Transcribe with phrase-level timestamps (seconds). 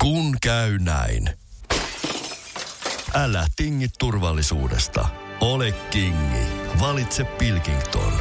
[0.00, 1.30] Kun käy näin.
[3.14, 5.08] Älä tingi turvallisuudesta.
[5.40, 6.46] Ole kingi.
[6.80, 8.12] Valitse Pilkington.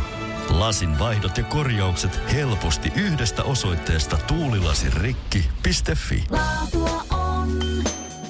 [0.50, 6.24] Lasin vaihdot ja korjaukset helposti yhdestä osoitteesta tuulilasirikki.fi.
[6.30, 7.60] Laatua on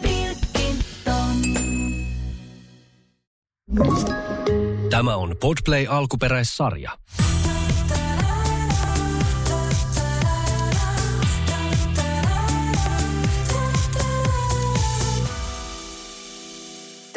[0.01, 1.35] Pilkington.
[4.89, 6.91] Tämä on Podplay alkuperäissarja.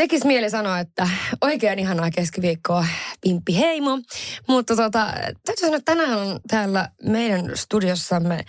[0.03, 1.09] Tekis mieli sanoa, että
[1.41, 2.87] oikein ihanaa keskiviikkoa,
[3.21, 3.99] Pimppi Heimo.
[4.49, 5.07] Mutta tota,
[5.47, 8.45] täytyy sanoa, että tänään on täällä meidän studiossamme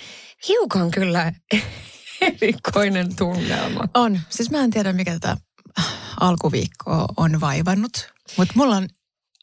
[0.47, 1.33] hiukan kyllä
[2.41, 3.83] erikoinen tunnelma.
[3.93, 4.19] On.
[4.29, 5.37] Siis mä en tiedä, mikä tätä
[6.19, 8.87] alkuviikkoa on vaivannut, mutta mulla on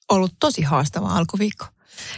[0.08, 1.64] ollut tosi haastava alkuviikko.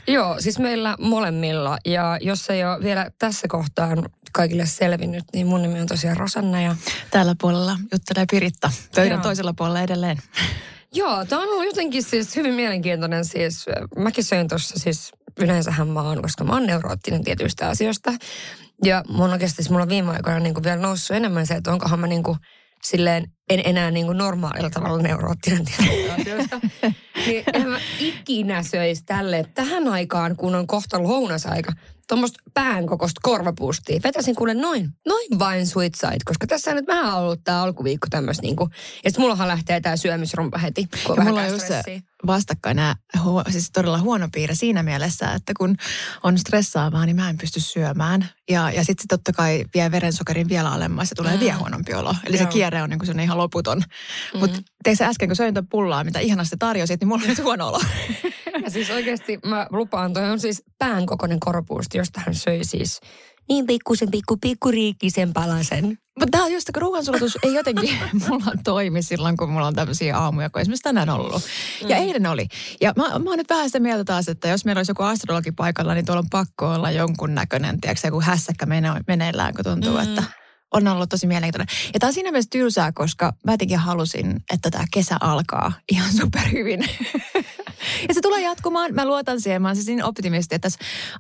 [0.06, 1.78] Joo, siis meillä molemmilla.
[1.84, 3.88] Ja jos ei ole vielä tässä kohtaa
[4.32, 6.62] kaikille selvinnyt, niin mun nimi on tosiaan Rosanna.
[6.62, 6.77] Ja...
[7.10, 9.23] Tällä puolella juttelee Piritta, pöydän Joo.
[9.23, 10.18] toisella puolella edelleen.
[10.95, 13.24] Joo, tämä on ollut jotenkin siis hyvin mielenkiintoinen.
[13.24, 18.12] Siis, mäkin söin tuossa siis, yleensähän mä oon, koska mä oon neuroottinen tietyistä asioista.
[18.85, 21.73] Ja mun oikeasti siis mulla on viime aikoina niin kuin vielä noussut enemmän se, että
[21.73, 22.38] onkohan mä niin kuin,
[22.87, 25.66] silleen en enää niin kuin normaalilla tavalla neuroottinen
[26.21, 26.61] asioista.
[27.27, 31.73] niin en mä ikinä söisi tälle tähän aikaan, kun on kohta lounasaika,
[32.09, 34.01] tuommoista pään kokoista korvapuustia.
[34.05, 38.43] Vetäisin kuule noin, noin vain suitsait, koska tässä on nyt vähän ollut tämä alkuviikko tämmöistä
[38.43, 38.69] niinku.
[39.05, 42.03] Ja sitten mullahan lähtee tämä syömisrumpa heti, kun on Ja vähän mulla on se.
[42.26, 45.76] Vastakkain nämä, huo- siis todella huono piirre siinä mielessä, että kun
[46.23, 48.29] on stressaavaa, niin mä en pysty syömään.
[48.51, 51.40] Ja, ja sitten se totta kai vie verensokerin vielä alemmas ja tulee Mm.
[51.40, 52.14] vielä huonompi olo.
[52.26, 52.52] Eli se Joo.
[52.52, 53.79] kierre on niin kuin ihan loputon.
[54.34, 54.40] Mm.
[54.40, 57.80] Mutta teikö äsken, kun söin pullaa, mitä ihanasti tarjosit, niin mulla oli nyt huono olo.
[58.64, 63.01] Ja siis oikeasti mä lupaan, toi on siis pään kokoinen korvapuusti, josta hän söi siis
[63.48, 65.98] niin pikkusen pikku pikku riikkisen palasen.
[66.21, 67.98] Mutta tämä on just, kun ruoansulatus ei jotenkin
[68.28, 71.43] mulla toimi silloin, kun mulla on tämmöisiä aamuja, kun esimerkiksi tänään ollut.
[71.88, 72.47] Ja eilen oli.
[72.81, 75.53] Ja mä, mä oon nyt vähän sitä mieltä taas, että jos meillä olisi joku astrologi
[75.53, 79.92] paikalla, niin tuolla on pakko olla jonkun näköinen, tiedätkö, joku hässäkkä mene- meneillään, kun tuntuu,
[79.92, 80.03] mm.
[80.03, 80.24] että
[80.72, 81.76] on ollut tosi mielenkiintoinen.
[81.94, 86.12] Ja tämä on siinä mielessä tylsää, koska mä jotenkin halusin, että tämä kesä alkaa ihan
[86.20, 86.80] superhyvin.
[88.09, 88.94] Ja se tulee jatkumaan.
[88.94, 89.62] Mä luotan siihen.
[89.62, 90.69] Mä oon siis niin optimisti, että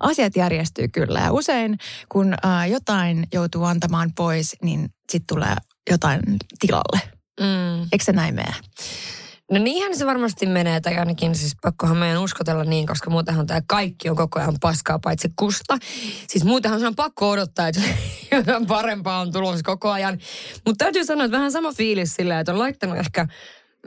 [0.00, 1.20] asiat järjestyy kyllä.
[1.20, 1.78] Ja usein,
[2.08, 5.56] kun äh, jotain joutuu antamaan pois, niin sitten tulee
[5.90, 6.20] jotain
[6.60, 7.00] tilalle.
[7.40, 7.82] Mm.
[7.92, 8.54] Eikö se näin mene?
[9.52, 13.62] No niinhän se varmasti menee, tai ainakin siis pakkohan meidän uskotella niin, koska muutenhan tämä
[13.66, 15.78] kaikki on koko ajan paskaa paitsi kusta.
[16.28, 17.80] Siis muutenhan se on pakko odottaa, että
[18.30, 20.18] jotain parempaa on tulossa koko ajan.
[20.66, 23.26] Mutta täytyy sanoa, että vähän sama fiilis sillä, että on laittanut ehkä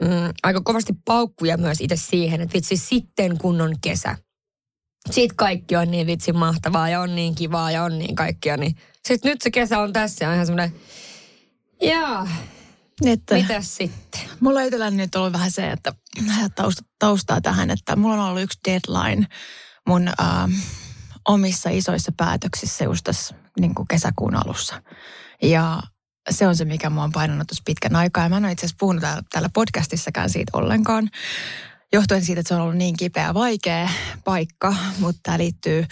[0.00, 4.16] mm, aika kovasti paukkuja myös itse siihen, että vitsi sitten kun on kesä.
[5.10, 8.56] Sitten kaikki on niin vitsin mahtavaa ja on niin kivaa ja on niin kaikkia.
[8.56, 8.76] Niin
[9.08, 10.74] sitten nyt se kesä on tässä ja on ihan semmoinen,
[11.82, 12.28] jaa,
[13.06, 14.20] Että mitäs sitten?
[14.40, 15.92] mulla itselläni nyt ollut vähän se, että
[16.54, 19.26] tausta, taustaa tähän, että mulla on ollut yksi deadline
[19.88, 20.50] mun äh,
[21.28, 24.82] omissa isoissa päätöksissä just tässä niin kuin kesäkuun alussa.
[25.42, 25.82] Ja
[26.30, 28.22] se on se, mikä mua on painanut pitkän aikaa.
[28.22, 31.10] Ja mä en ole itse asiassa puhunut täällä, täällä podcastissakaan siitä ollenkaan.
[31.92, 33.88] Johtuen siitä, että se on ollut niin kipeä ja vaikea
[34.24, 35.86] paikka, mutta tämä liittyy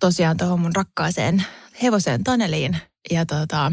[0.00, 1.44] tosiaan tuohon mun rakkaaseen
[1.82, 2.76] hevoseen Taneliin.
[3.10, 3.72] Ja tota,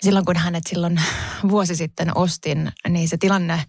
[0.00, 1.00] silloin kun hänet silloin
[1.48, 3.64] vuosi sitten ostin, niin se tilanne,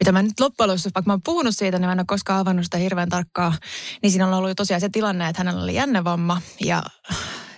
[0.00, 2.40] mitä mä nyt loppujen lopuksi, vaikka mä oon puhunut siitä, niin mä en ole koskaan
[2.40, 3.54] avannut sitä hirveän tarkkaa,
[4.02, 6.82] niin siinä on ollut tosiaan se tilanne, että hänellä oli jännevamma ja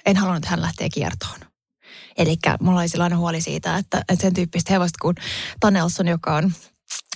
[0.06, 1.55] en halunnut, että hän lähtee kiertoon.
[2.18, 5.16] Eli mulla oli sellainen huoli siitä, että, että sen tyyppistä hevosta kuin
[5.60, 6.52] Tanelson, joka on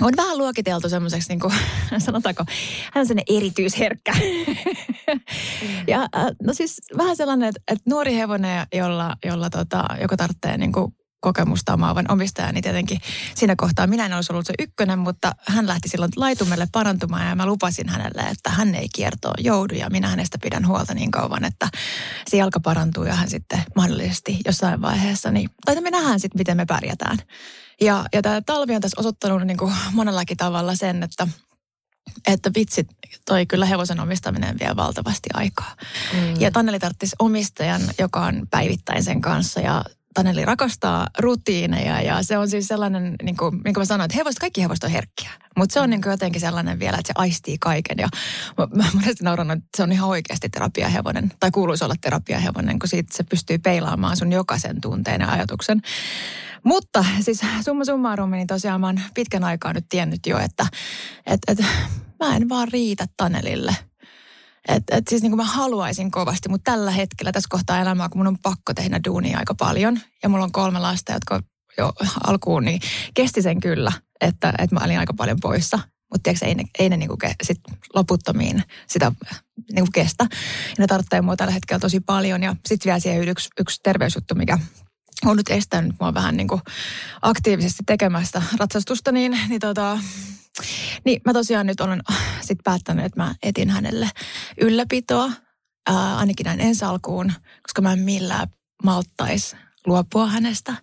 [0.00, 1.54] on vähän luokiteltu semmoiseksi, niin kuin,
[1.98, 2.44] sanotaanko,
[2.92, 4.12] hän on sellainen erityisherkkä.
[5.86, 10.58] ja äh, no siis vähän sellainen, että, että nuori hevonen, jolla, jolla tota, joka tarvitsee
[10.58, 13.00] niin kuin kokemusta omaavan omistajan, niin tietenkin
[13.34, 17.34] siinä kohtaa minä en olisi ollut se ykkönen, mutta hän lähti silloin laitumelle parantumaan ja
[17.34, 21.44] mä lupasin hänelle, että hän ei kiertoon joudu ja minä hänestä pidän huolta niin kauan,
[21.44, 21.68] että
[22.28, 26.56] se jalka parantuu ja hän sitten mahdollisesti jossain vaiheessa, niin, tai me nähdään sitten, miten
[26.56, 27.18] me pärjätään.
[27.80, 31.28] Ja, ja tämä talvi on tässä osoittanut niin kuin monellakin tavalla sen, että
[32.26, 32.88] että vitsit,
[33.26, 35.76] toi kyllä hevosen omistaminen vie valtavasti aikaa.
[36.12, 36.40] Mm.
[36.40, 39.84] Ja Taneli tarvitsisi omistajan, joka on päivittäin sen kanssa ja
[40.14, 44.16] Taneli rakastaa rutiineja ja se on siis sellainen, niin kuin, niin kuin mä sanoin, että
[44.16, 45.30] hevoset, kaikki hevoset on herkkiä.
[45.56, 48.08] Mutta se on niin kuin jotenkin sellainen vielä, että se aistii kaiken ja
[48.58, 52.88] mä, mä monesti nauran, että se on ihan oikeasti terapiahevonen tai kuuluisi olla terapiahevonen, kun
[52.88, 55.80] siitä se pystyy peilaamaan sun jokaisen tunteen ja ajatuksen.
[56.64, 60.66] Mutta siis summa summarum, niin tosiaan mä oon pitkän aikaa nyt tiennyt jo, että
[61.26, 61.58] et, et,
[62.20, 63.76] mä en vaan riitä Tanelille.
[64.68, 68.18] Et, et siis niin kuin mä haluaisin kovasti, mutta tällä hetkellä tässä kohtaa elämää, kun
[68.18, 70.00] mun on pakko tehdä duunia aika paljon.
[70.22, 71.40] Ja mulla on kolme lasta, jotka
[71.78, 71.92] jo
[72.26, 72.80] alkuun niin
[73.14, 75.78] kesti sen kyllä, että, että mä olin aika paljon poissa.
[76.12, 77.60] Mutta tiedätkö, ei ne, ei ne niinku ke, sit
[77.94, 79.12] loputtomiin sitä
[79.72, 80.26] niinku kestä.
[80.30, 82.42] Ja ne tarvitsee mua tällä hetkellä tosi paljon.
[82.42, 84.58] Ja sitten vielä siihen yksi, yksi terveysjuttu, mikä
[85.24, 86.60] on nyt estänyt mua vähän niinku
[87.22, 89.98] aktiivisesti tekemästä ratsastusta, niin, niin tota,
[91.04, 92.02] niin mä tosiaan nyt olen
[92.46, 94.10] sit päättänyt, että mä etin hänelle
[94.60, 95.32] ylläpitoa,
[95.88, 97.32] ää, ainakin näin ensi alkuun,
[97.62, 98.48] koska mä en millään
[98.84, 99.56] malttaisi
[99.86, 100.74] luopua hänestä.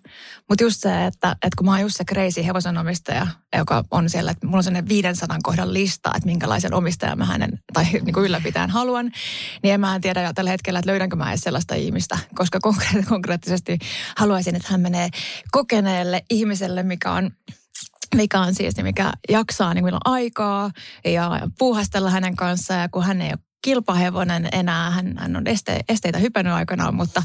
[0.48, 3.26] Mutta just se, että, että kun mä oon just se crazy hevosenomistaja,
[3.56, 7.58] joka on siellä, että mulla on sellainen 500 kohdan lista, että minkälaisen omistajan mä hänen,
[7.72, 9.12] tai niin kuin ylläpitäjän haluan,
[9.62, 12.58] niin en mä en tiedä jo tällä hetkellä, että löydänkö mä edes sellaista ihmistä, koska
[12.66, 13.78] konkre- konkreettisesti
[14.16, 15.08] haluaisin, että hän menee
[15.50, 17.30] kokeneelle ihmiselle, mikä on
[18.14, 20.70] mikä on siis, mikä jaksaa niin on aikaa
[21.04, 25.80] ja puuhastella hänen kanssaan ja kun hän ei ole kilpahevonen enää, hän, hän on este,
[25.88, 27.22] esteitä hypännyt aikanaan, mutta,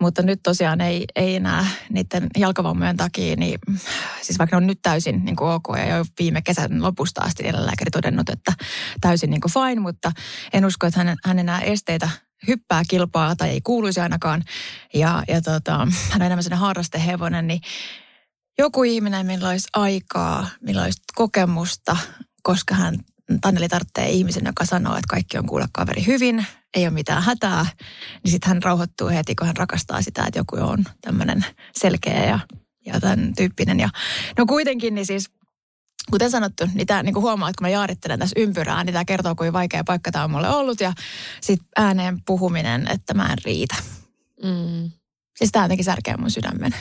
[0.00, 3.58] mutta nyt tosiaan ei, ei enää niiden jalkavammojen takia, niin
[4.22, 7.48] siis vaikka ne on nyt täysin niin kuin ok ja jo viime kesän lopusta asti
[7.48, 8.52] eläinlääkäri todennut, että
[9.00, 10.12] täysin niin kuin fine, mutta
[10.52, 12.08] en usko, että hän, hän enää esteitä
[12.48, 14.42] hyppää kilpaa tai ei kuuluisi ainakaan.
[14.94, 15.78] Ja, ja tota,
[16.10, 17.60] hän on enemmän sellainen harrastehevonen, niin
[18.58, 21.96] joku ihminen, millä olisi aikaa, millä olisi kokemusta,
[22.42, 22.94] koska hän
[23.40, 27.66] Tanneli tarvitsee ihmisen, joka sanoo, että kaikki on kuulla kaveri hyvin, ei ole mitään hätää,
[28.24, 31.44] niin sitten hän rauhoittuu heti, kun hän rakastaa sitä, että joku on tämmöinen
[31.78, 32.38] selkeä ja,
[32.86, 33.80] ja tämän tyyppinen.
[33.80, 33.88] Ja,
[34.38, 35.30] no kuitenkin, niin siis
[36.10, 39.34] kuten sanottu, niin tämä niin huomaa, että kun mä jaarittelen tässä ympyrää, niin tämä kertoo,
[39.34, 40.80] kuinka vaikea paikka tämä on mulle ollut.
[40.80, 40.92] Ja
[41.40, 43.76] sitten ääneen puhuminen, että mä en riitä.
[44.42, 44.90] Mm.
[45.36, 46.74] Siis tämä jotenkin särkeä mun sydämen.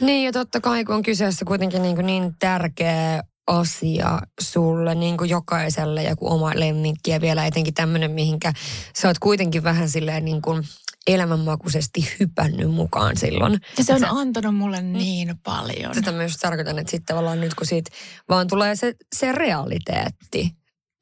[0.00, 5.16] Niin ja totta kai kun on kyseessä kuitenkin niin, kuin niin tärkeä asia sulle niin
[5.16, 8.52] kuin jokaiselle joku oma lemmikki ja vielä etenkin tämmöinen, mihinkä
[8.96, 10.62] sä oot kuitenkin vähän silleen niin kuin
[11.06, 13.60] elämänmakuisesti hypännyt mukaan silloin.
[13.78, 15.94] Ja se on Sä- antanut mulle niin paljon.
[15.94, 17.90] Tätä myös tarkoitan, että sitten tavallaan nyt kun siitä
[18.28, 20.50] vaan tulee se, se realiteetti,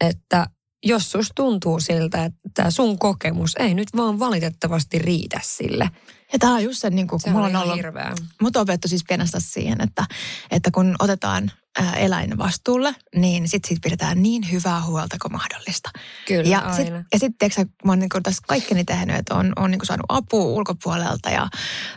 [0.00, 0.46] että
[0.86, 5.90] jos sus tuntuu siltä, että sun kokemus ei nyt vaan valitettavasti riitä sille.
[6.32, 8.12] Ja tämä on just se, niin kuin, Se mulla on on ollut hirveä.
[8.42, 10.04] Mut on opettu siis pienestä siihen, että,
[10.50, 15.90] että kun otetaan ää, eläin vastuulle, niin sitten siitä pidetään niin hyvää huolta kuin mahdollista.
[16.28, 16.74] Kyllä, ja aina.
[16.74, 20.06] sitten ja sit, tiiäksä, mä oon niinku tässä kaikkeni tehnyt, että on, on niinku saanut
[20.08, 21.48] apua ulkopuolelta ja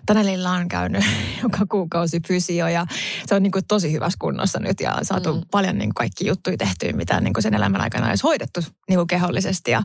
[0.05, 1.05] Tanelilla on käynyt
[1.43, 2.85] joka kuukausi fysio ja
[3.25, 5.41] se on niinku tosi hyvässä kunnossa nyt ja saatu mm.
[5.51, 8.59] paljon niinku kaikki juttuja tehtyä, mitä niinku sen elämän aikana olisi hoidettu
[8.89, 9.83] niinku kehollisesti ja,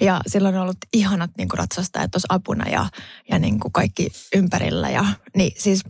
[0.00, 2.86] ja silloin on ollut ihanat niinku ratsastajat tuossa apuna ja,
[3.30, 3.89] ja niinku kaikki
[4.34, 5.04] ympärillä ja
[5.36, 5.84] niin siis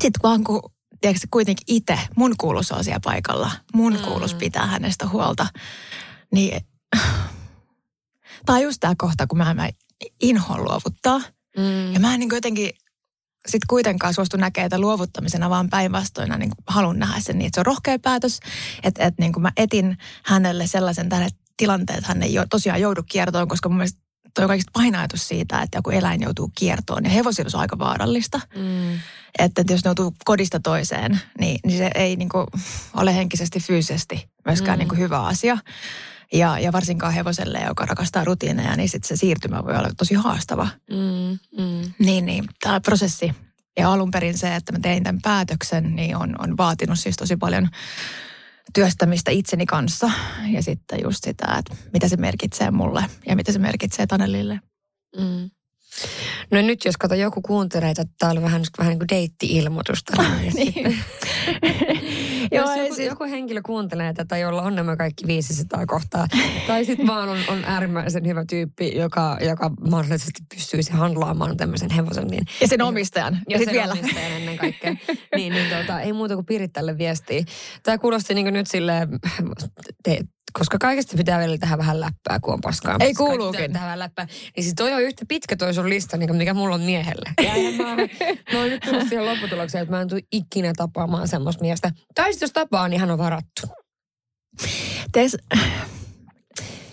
[0.00, 0.60] sitten vaan kun
[1.00, 4.02] tiedätkö, kuitenkin itse, mun kuulus on siellä paikalla, mun mm.
[4.02, 5.46] kuulus pitää hänestä huolta,
[6.32, 6.60] niin
[8.48, 9.68] on just tämä kohta, kun mä, mä
[10.22, 11.18] inhoan luovuttaa.
[11.56, 11.92] Mm.
[11.92, 12.70] Ja mä en niin jotenkin
[13.48, 17.60] sit kuitenkaan suostu näkemään että luovuttamisena, vaan päinvastoin niin haluan nähdä sen niin, että se
[17.60, 18.40] on rohkea päätös.
[18.82, 23.02] Että et, niin mä etin hänelle sellaisen tälle tilanteen, että hän ei jo, tosiaan joudu
[23.02, 24.00] kiertoon, koska mun mielestä
[24.34, 27.04] toi on kaikista pahin ajatus siitä, että joku eläin joutuu kiertoon.
[27.04, 28.40] Ja hevosilla se on aika vaarallista.
[28.56, 28.94] Mm.
[29.38, 32.46] Että, että jos ne joutuu kodista toiseen, niin, niin se ei niin kuin
[32.94, 34.78] ole henkisesti, fyysisesti myöskään Mm.
[34.78, 35.58] niin kuin hyvä asia.
[36.32, 40.68] Ja, ja varsinkaan hevoselle, joka rakastaa rutiineja, niin sitten se siirtymä voi olla tosi haastava.
[40.90, 41.38] Mm.
[41.64, 41.92] Mm.
[41.98, 43.32] Niin, niin tämä prosessi
[43.78, 47.36] ja alun perin se, että mä tein tämän päätöksen, niin on, on vaatinut siis tosi
[47.36, 47.68] paljon
[48.74, 50.10] työstämistä itseni kanssa.
[50.46, 54.60] Ja sitten just sitä, että mitä se merkitsee mulle ja mitä se merkitsee Tanelille.
[55.16, 55.50] Mm.
[56.50, 60.12] No nyt jos kato joku kuuntelee, että tämä oli vähän, vähän niin kuin deitti-ilmoitusta.
[60.54, 60.74] niin
[62.52, 66.26] Jos joku, siis- joku henkilö kuuntelee tätä, jolla on nämä kaikki 500 kohtaa,
[66.66, 72.26] tai sitten vaan on, on äärimmäisen hyvä tyyppi, joka, joka mahdollisesti pystyisi handlaamaan tämmöisen hevosen,
[72.26, 73.38] niin Ja sen omistajan.
[73.48, 73.92] Ja, ja sen vielä.
[73.92, 74.94] omistajan ennen kaikkea.
[75.36, 77.44] niin, niin tota, ei muuta kuin Pirittälle viestiä.
[77.82, 79.08] Tämä kuulosti niin nyt silleen,
[80.02, 80.18] te,
[80.52, 82.96] koska kaikesta pitää vielä tehdä vähän läppää, kun on paskaa.
[83.00, 83.72] Ei kuuluukin.
[83.72, 84.26] Tehdä vähän läppää.
[84.56, 87.32] Niin siis toi on yhtä pitkä toi sun lista, niin mikä mulla on miehelle.
[87.44, 87.84] Ja en mä,
[88.52, 91.90] mä oon nyt tullut siihen lopputulokseen, että mä en tule ikinä tapaamaan semmoista miestä.
[92.14, 93.62] Tai sitten jos tapaa, niin hän on varattu.
[95.12, 95.36] Tees...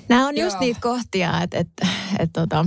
[0.09, 0.59] Nämä on just Joo.
[0.59, 1.87] niitä kohtia, että, että,
[2.19, 2.65] että tota,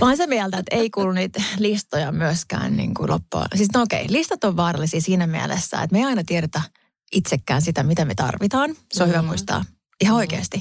[0.00, 3.44] Mä oon se mieltä, että ei kuulu niitä listoja myöskään niin kuin loppuun.
[3.54, 6.60] Siis no okei, listat on vaarallisia siinä mielessä, että me ei aina tiedetä
[7.14, 8.74] itsekään sitä, mitä me tarvitaan.
[8.92, 9.12] Se on mm.
[9.12, 9.64] hyvä muistaa
[10.00, 10.60] ihan oikeasti.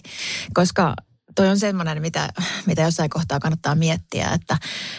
[0.53, 0.93] Koska
[1.35, 2.29] toi on semmoinen, mitä,
[2.65, 4.57] mitä jossain kohtaa kannattaa miettiä, että,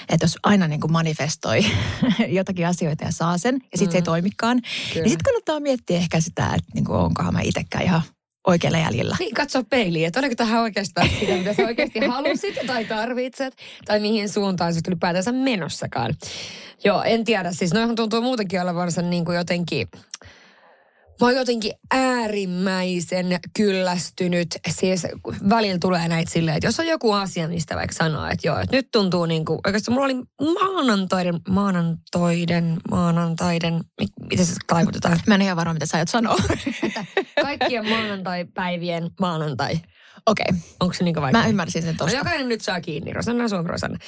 [0.08, 1.66] että jos aina niin kuin manifestoi
[2.28, 4.04] jotakin asioita ja saa sen, ja sitten se ei Mhm.
[4.04, 5.02] toimikaan, Kyllä.
[5.02, 8.02] niin sitten kannattaa miettiä ehkä sitä, että niin kuin, onkohan mä itsekään ihan
[8.46, 9.16] oikealla jäljellä.
[9.18, 14.00] Niin, katso peiliin, että oliko tähän oikeastaan sitä, mitä sä oikeasti halusit tai tarvitset, tai
[14.00, 16.14] mihin suuntaan sä ylipäätänsä menossakaan.
[16.84, 17.52] Joo, en tiedä.
[17.52, 19.88] Siis noihan tuntuu muutenkin olevansa niin kuin jotenkin...
[21.21, 24.49] Mä oon jotenkin äärimmäisen kyllästynyt.
[24.71, 25.06] Siis
[25.50, 28.76] välillä tulee näitä silleen, että jos on joku asia, mistä vaikka sanoo, että joo, että
[28.76, 30.14] nyt tuntuu niin kuin, oikeastaan mulla oli
[30.61, 35.21] maanantoiden, maanantoiden, maanantaiden, mi- miten se taivutetaan?
[35.26, 36.37] Mä en ihan varma, mitä sä aiot sanoa.
[37.42, 39.80] Kaikkien maanantai-päivien maanantai.
[40.26, 40.61] Okei, okay.
[40.80, 41.40] Onko se niin vaikea?
[41.42, 42.16] mä ymmärsin sen No tosta.
[42.18, 43.99] jokainen nyt saa kiinni, Rosanna sun Rosanna.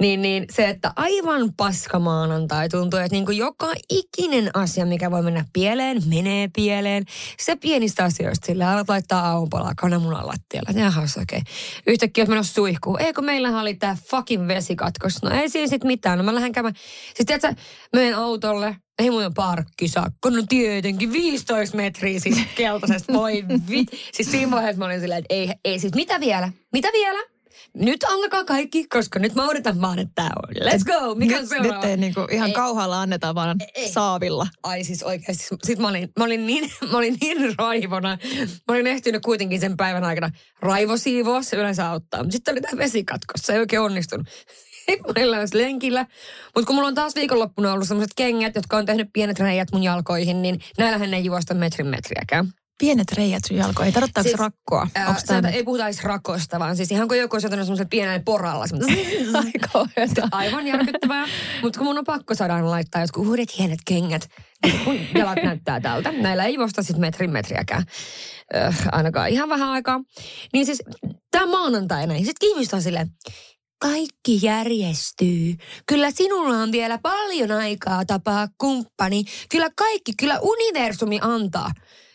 [0.00, 5.10] Niin, niin se, että aivan paska maanantai tuntuu, että niin kuin joka ikinen asia, mikä
[5.10, 7.04] voi mennä pieleen, menee pieleen.
[7.40, 10.80] Se pienistä asioista, sillä alat laittaa aamupalaa kananmunan lattialle.
[10.80, 11.38] Jahas, okei.
[11.38, 11.52] Okay.
[11.86, 13.00] Yhtäkkiä oot menossa suihkuun.
[13.00, 15.22] Eikö meillähän oli tää fucking vesikatkos?
[15.22, 16.18] No ei siinä sit mitään.
[16.18, 16.74] No mä lähden käymään.
[17.14, 17.62] Siis tiedätkö,
[17.92, 18.76] menen autolle.
[18.98, 20.30] Ei muuten parkkisakko.
[20.30, 23.12] No tietenkin 15 metriä siis keltaisesta.
[23.12, 23.88] Voi vit.
[24.12, 26.52] Siis siinä vaiheessa mä olin silleen, että ei, ei siis mitä vielä?
[26.72, 27.37] Mitä vielä?
[27.74, 30.54] Nyt alkaa kaikki, koska nyt mä odotan vaan, että tää on.
[30.54, 31.14] Let's go!
[31.14, 31.74] Mikä on nyt, seuraava?
[31.74, 32.54] nyt ei niinku ihan Ei.
[32.54, 33.92] kauhalla anneta, vaan Ei.
[33.92, 34.46] saavilla.
[34.62, 35.42] Ai siis oikeasti.
[35.42, 38.18] Sitten mä olin, mä olin, niin, mä olin niin raivona.
[38.68, 42.24] Mä olin ehtinyt kuitenkin sen päivän aikana raivosiivoa, se yleensä auttaa.
[42.30, 44.26] Sitten oli tämä vesikatkos, se ei oikein onnistunut.
[45.06, 46.06] Mä olin lenkillä.
[46.54, 49.82] Mutta kun mulla on taas viikonloppuna ollut sellaiset kengät, jotka on tehnyt pienet reijät mun
[49.82, 52.52] jalkoihin, niin näillähän ei juosta metrin metriäkään.
[52.78, 53.94] Pienet reijät sun jalkoihin.
[53.94, 54.86] Tarkoittaako Siis, siis, rakkoa?
[54.94, 58.22] Ää, tämä ei puhuta edes rakosta, vaan siis ihan kuin joku olisi ottanut semmoisella pienellä
[58.24, 58.64] poralla.
[59.72, 60.28] kauheata?
[60.30, 61.26] Aivan järkyttävää.
[61.62, 64.28] Mutta kun mun on pakko saada laittaa jotkut uudet hienet kengät,
[64.64, 66.12] niin kun jalat näyttää tältä.
[66.12, 67.84] Näillä ei juosta sitten metrin metriäkään.
[68.56, 70.00] Öh, ainakaan ihan vähän aikaa.
[70.52, 70.82] Niin siis
[71.30, 73.10] tämä maanantaina, niin sitten ihmiset on silleen,
[73.80, 75.54] kaikki järjestyy.
[75.86, 79.24] Kyllä sinulla on vielä paljon aikaa tapaa kumppani.
[79.48, 81.70] Kyllä kaikki, kyllä universumi antaa.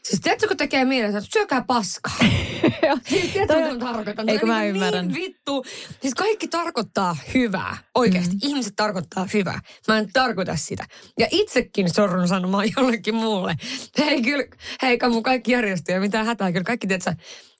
[0.07, 2.17] Siis tiedätkö, kun tekee mielessä, että syökää paskaa.
[3.09, 4.29] Siis tiedätkö, mitä tarkoitan?
[4.29, 5.13] Eikö mä niin ymmärrän.
[5.13, 5.65] vittu.
[6.01, 7.77] Siis kaikki tarkoittaa hyvää.
[7.95, 8.33] Oikeasti.
[8.33, 8.39] Mm.
[8.43, 9.59] Ihmiset tarkoittaa hyvää.
[9.87, 10.85] Mä en tarkoita sitä.
[11.19, 13.55] Ja itsekin sorrun sanomaan jollekin muulle.
[13.97, 14.45] Hei kyllä,
[14.81, 16.51] hei mun kaikki järjestyy ja mitään hätää.
[16.51, 17.13] Kyllä kaikki, tiedätkö,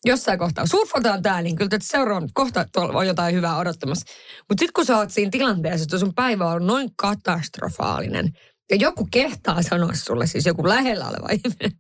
[0.06, 4.06] jossain kohtaa surfataan tää, niin kyllä että seuraavan kohta tuolla on jotain hyvää odottamassa.
[4.50, 8.34] Mutta sitten kun sä oot siinä tilanteessa, että sun päivä on noin katastrofaalinen,
[8.70, 11.80] ja joku kehtaa sanoa sulle, siis joku lähellä oleva ihminen.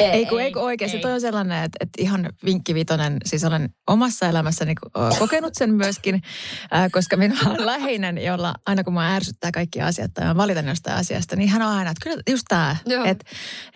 [0.00, 1.02] Ei kun, ei kun oikeasti, ei.
[1.02, 4.74] toi on sellainen, että, että ihan vinkki vitonen, siis olen omassa elämässäni
[5.18, 6.22] kokenut sen myöskin,
[6.70, 10.68] ää, koska minulla on läheinen, jolla aina kun mä ärsyttää kaikki asiat tai mä valitan
[10.68, 13.24] jostain asiasta, niin hän on aina, että kyllä just tämä, että,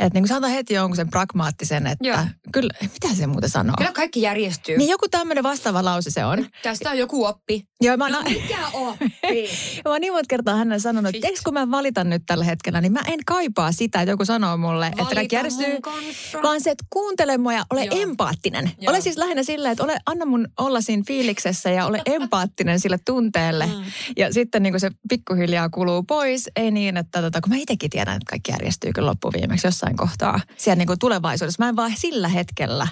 [0.01, 2.19] että niin sanotaan heti jonkun sen pragmaattisen, että Joo.
[2.53, 3.75] kyllä, mitä se muuten sanoo?
[3.79, 4.79] Kyllä kaikki järjestyy.
[4.79, 6.47] Niin joku tämmöinen vastaava lause se on.
[6.63, 7.65] Tästä on joku oppi.
[7.81, 9.13] Joo, mä, No mikä oppi?
[9.85, 12.93] Mä oon niin monta kertaa hänelle sanonut, että kun mä valitan nyt tällä hetkellä, niin
[12.93, 15.81] mä en kaipaa sitä, että joku sanoo mulle, että Valita kaikki järjestyy.
[16.13, 16.43] Kanssa.
[16.43, 18.03] Vaan se, että kuuntele mua ja ole Joo.
[18.03, 18.71] empaattinen.
[18.81, 18.91] Joo.
[18.91, 22.99] Ole siis lähinnä silleen, että ole, anna mun olla siinä fiiliksessä ja ole empaattinen sille
[23.05, 23.67] tunteelle.
[23.67, 23.85] Mm.
[24.17, 26.51] Ja sitten niin kuin se pikkuhiljaa kuluu pois.
[26.57, 30.41] Ei niin, että tota, kun mä itsekin tiedän, että kaikki järjestyy kyllä loppuviimeksi jossain kohtaa.
[30.57, 31.63] Siellä niin kuin tulevaisuudessa.
[31.63, 32.89] Mä en vaan sillä hetkellä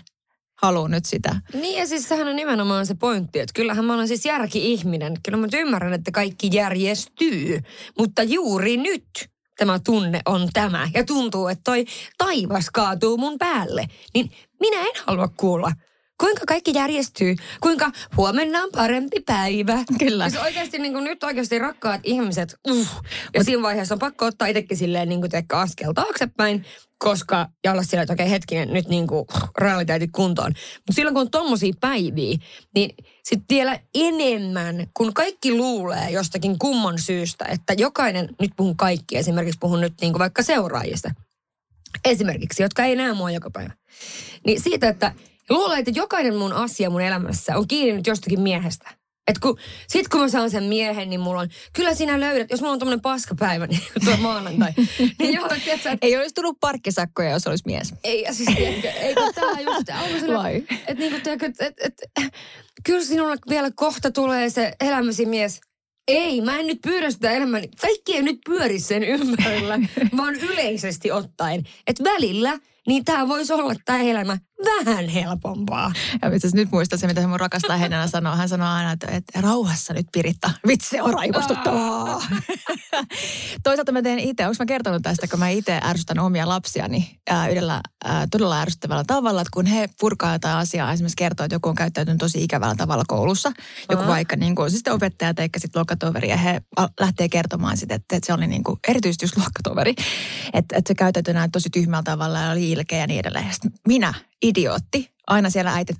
[0.62, 1.40] halua nyt sitä.
[1.54, 5.14] Niin ja siis sehän on nimenomaan se pointti, että kyllähän mä olen siis järki-ihminen.
[5.22, 7.60] Kyllä mä ymmärrän, että kaikki järjestyy,
[7.98, 10.88] mutta juuri nyt tämä tunne on tämä.
[10.94, 11.84] Ja tuntuu, että toi
[12.18, 13.86] taivas kaatuu mun päälle.
[14.14, 15.72] Niin minä en halua kuulla.
[16.20, 17.36] Kuinka kaikki järjestyy?
[17.60, 19.78] Kuinka huomenna on parempi päivä?
[19.98, 20.28] Kyllä.
[20.28, 22.86] Siis oikeasti niin kuin nyt oikeasti rakkaat ihmiset, uh,
[23.34, 26.64] ja siinä vaiheessa on pakko ottaa itsekin silleen niin kuin teekö askel taaksepäin,
[26.98, 29.26] koska, ja olla sillä, että okei hetkinen, nyt niin kuin
[29.58, 30.52] realiteetit kuntoon.
[30.76, 32.38] Mutta silloin kun on tommosia päiviä,
[32.74, 39.16] niin sitten vielä enemmän, kun kaikki luulee jostakin kumman syystä, että jokainen, nyt puhun kaikki,
[39.16, 41.10] esimerkiksi puhun nyt niin kuin vaikka seuraajista,
[42.04, 43.72] esimerkiksi, jotka ei näe mua joka päivä.
[44.46, 45.12] Niin siitä, että
[45.50, 49.00] luulee, että jokainen mun asia mun elämässä on kiinni nyt jostakin miehestä.
[49.28, 52.60] Et kun, sit kun mä saan sen miehen, niin mulla on, kyllä sinä löydät, jos
[52.60, 54.72] mulla on tommonen paskapäivä, niin tuo maanantai,
[55.18, 57.94] niin joo, tiedätkö, että Ei olisi tullut parkkisakkoja, jos olisi mies.
[58.04, 60.28] ei, ja siis tiedätkö, ei kun tää on just,
[60.70, 62.32] että niinku tiedätkö, että et, et,
[62.84, 65.60] kyllä sinulla vielä kohta tulee se elämäsi mies.
[66.08, 67.68] Ei, mä en nyt pyörä sitä elämäni.
[67.80, 69.78] Kaikki ei nyt pyöri sen ympärillä,
[70.16, 71.64] vaan yleisesti ottaen.
[71.86, 75.92] Että välillä, niin tämä voisi olla tämä elämä vähän helpompaa.
[76.22, 78.36] Ja itse nyt muistan se, mitä se mun rakas läheinen sanoo.
[78.36, 80.50] Hän sanoo aina, että, että rauhassa nyt Piritta.
[80.66, 82.22] Vitsi, se on raivostuttavaa.
[83.62, 87.48] Toisaalta mä teen itse, onko mä kertonut tästä, kun mä itse ärsytän omia lapsiani ää,
[87.48, 91.68] yhdellä ää, todella ärsyttävällä tavalla, että kun he purkaa jotain asiaa, esimerkiksi kertoo, että joku
[91.68, 93.52] on käyttäytynyt tosi ikävällä tavalla koulussa,
[93.90, 96.62] joku vaikka niin kuin, se sitten opettaja tai sitten luokkatoveri, ja he
[97.00, 99.94] lähtee kertomaan sitten, että, että se oli niin kuin, erityisesti just luokkatoveri,
[100.52, 103.52] että, että se käyttäytyi näin tosi tyhmällä tavalla ja oli ilkeä ja niin edelleen.
[103.52, 105.92] Sitten minä, idiootti, aina siellä äiti,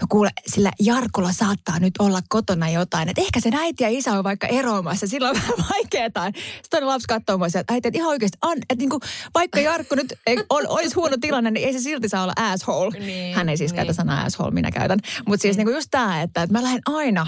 [0.00, 4.12] no kuule, sillä Jarkolla saattaa nyt olla kotona jotain, että ehkä sen äiti ja isä
[4.12, 6.30] on vaikka eroamassa, sillä on vähän vaikeaa.
[6.62, 9.00] Sitten lapsi katsoo mua että äiti, että ihan oikeasti, an, että niin kuin,
[9.34, 12.98] vaikka Jarkko nyt ei, on, olisi huono tilanne, niin ei se silti saa olla asshole.
[12.98, 13.76] Niin, Hän ei siis niin.
[13.76, 14.98] käytä sanaa asshole, minä käytän.
[15.26, 17.26] Mutta siis niin kuin just tämä, että, että mä lähden aina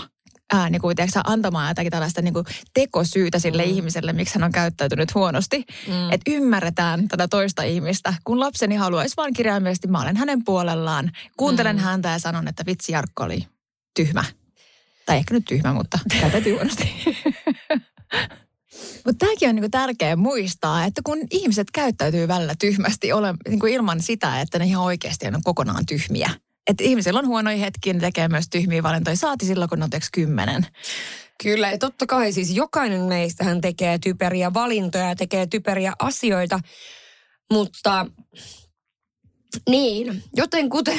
[0.53, 3.71] ää, niin kuin, tiedätkö, antamaan jotakin tällaista niin kuin tekosyytä sille mm.
[3.71, 5.65] ihmiselle, miksi hän on käyttäytynyt huonosti.
[5.88, 6.12] Mm.
[6.12, 8.15] Että ymmärretään tätä toista ihmistä.
[8.25, 11.11] Kun lapseni haluaisi vaan kirjaimellisesti, mä olen hänen puolellaan.
[11.37, 11.83] Kuuntelen mm.
[11.83, 13.47] häntä ja sanon, että vitsi Jarkko oli
[13.95, 14.25] tyhmä.
[15.07, 16.93] Tai ehkä nyt tyhmä, mutta käytäytyy huonosti.
[19.05, 24.03] Mutta tämäkin on niinku tärkeää muistaa, että kun ihmiset käyttäytyy välillä tyhmästi ole, niinku ilman
[24.03, 26.31] sitä, että ne ihan oikeasti on kokonaan tyhmiä.
[26.66, 29.16] Että ihmisillä on huonoja hetkiä, ne tekee myös tyhmiä valintoja.
[29.16, 30.66] Saati silloin, kun on kymmenen.
[31.42, 36.61] Kyllä, ja totta kai siis jokainen meistähän tekee typeriä valintoja ja tekee typeriä asioita,
[37.52, 38.06] mutta
[39.68, 40.99] niin, joten kuten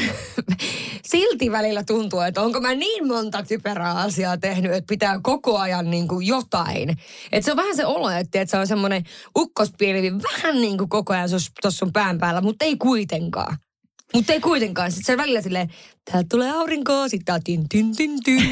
[1.12, 5.92] silti välillä tuntuu, että onko mä niin monta typerää asiaa tehnyt, että pitää koko ajan
[5.92, 6.90] niin kuin jotain.
[7.32, 9.04] Että se on vähän se olo, että, se on semmoinen
[9.38, 11.30] ukkospilvi vähän niin kuin koko ajan
[11.62, 13.58] tuossa sun pään päällä, mutta ei kuitenkaan.
[14.14, 14.92] Mutta ei kuitenkaan.
[14.92, 15.70] Sitten se välillä silleen,
[16.12, 18.44] täältä tulee aurinko, sitten tää tin tin tin tin,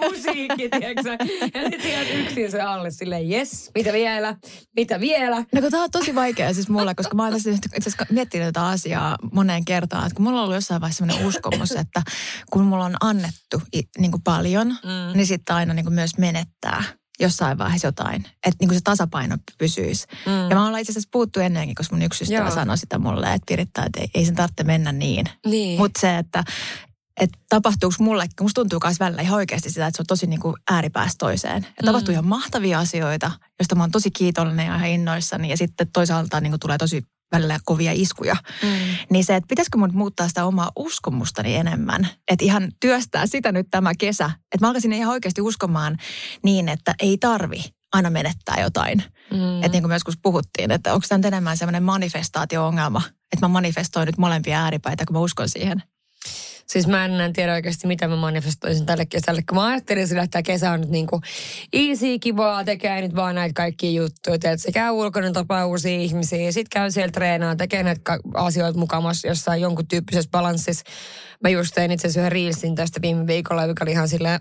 [0.00, 1.18] musiikki, tiedätkö?
[1.54, 4.36] Ja sitten yksin se alle silleen, yes, mitä vielä,
[4.76, 5.36] mitä vielä.
[5.36, 8.46] No kun tämä on tosi vaikea siis mulle, koska mä oon tässä itse asiassa miettinyt
[8.46, 10.06] tätä asiaa moneen kertaan.
[10.06, 12.02] Että kun mulla on ollut jossain vaiheessa sellainen uskomus, että
[12.50, 13.62] kun mulla on annettu
[13.98, 15.16] niin kuin paljon, mm.
[15.16, 16.84] niin sitten aina niin kuin myös menettää
[17.20, 18.22] jossain vaiheessa jotain.
[18.24, 20.06] Että niin kuin se tasapaino pysyisi.
[20.26, 20.32] Mm.
[20.50, 22.54] Ja mä ollaan itse asiassa puhuttu ennenkin, koska mun yksi ystävä Joo.
[22.54, 25.26] sanoi sitä mulle, että Piritta, että ei, ei sen tarvitse mennä niin.
[25.46, 25.78] Niin.
[25.78, 26.44] Mutta se, että
[27.20, 30.40] että tapahtuuko mulle, musta tuntuu myös välillä ihan oikeasti sitä, että se on tosi niin
[30.40, 31.62] kuin ääripäästä toiseen.
[31.62, 31.86] Ja Mm.
[31.86, 35.50] tapahtuu ihan mahtavia asioita, joista mä oon tosi kiitollinen ja ihan innoissani.
[35.50, 38.36] Ja sitten toisaalta niin kuin tulee tosi välillä kovia iskuja.
[38.62, 38.68] Mm.
[39.10, 42.08] Niin se, että pitäisikö mun muuttaa sitä omaa uskomustani enemmän.
[42.28, 44.24] Että ihan työstää sitä nyt tämä kesä.
[44.24, 45.96] Että mä alkaisin ihan oikeasti uskomaan
[46.42, 49.02] niin, että ei tarvi aina menettää jotain.
[49.30, 49.56] Mm.
[49.56, 53.02] Että niin kuin me joskus puhuttiin, että onko tämä nyt enemmän semmoinen manifestaatio-ongelma.
[53.32, 55.82] Että mä manifestoin nyt molempia ääripäitä, kun mä uskon siihen.
[56.66, 59.42] Siis mä en tiedä oikeasti, mitä mä manifestoisin tälle kesälle.
[59.48, 61.20] Kun mä ajattelin sillä, että kesä on nyt niinku
[61.72, 64.34] easy, kivaa, tekee nyt vaan näitä kaikkia juttuja.
[64.34, 69.28] Että se käy ulkona, tapaa uusia ihmisiä, sit käy siellä treenaa, tekee näitä asioita mukamassa
[69.28, 70.84] jossain jonkun tyyppisessä balanssissa.
[71.42, 74.40] Mä just tein itse asiassa yhden reelsin tästä viime viikolla, joka oli ihan silleen,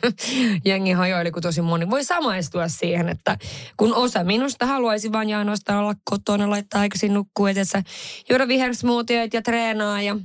[0.64, 3.36] jengi hajoili, kun tosi moni voi samaistua siihen, että
[3.76, 7.82] kun osa minusta haluaisi vaan ja ainoastaan olla kotona, laittaa aikaisin nukkuu, että
[8.30, 10.16] juoda vihersmoothieita ja treenaa ja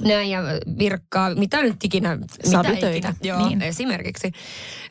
[0.00, 0.40] näin ja
[0.78, 3.14] virkkaa, mitä nyt ikinä, mitä ikinä.
[3.22, 3.62] Joo, niin.
[3.62, 4.32] esimerkiksi.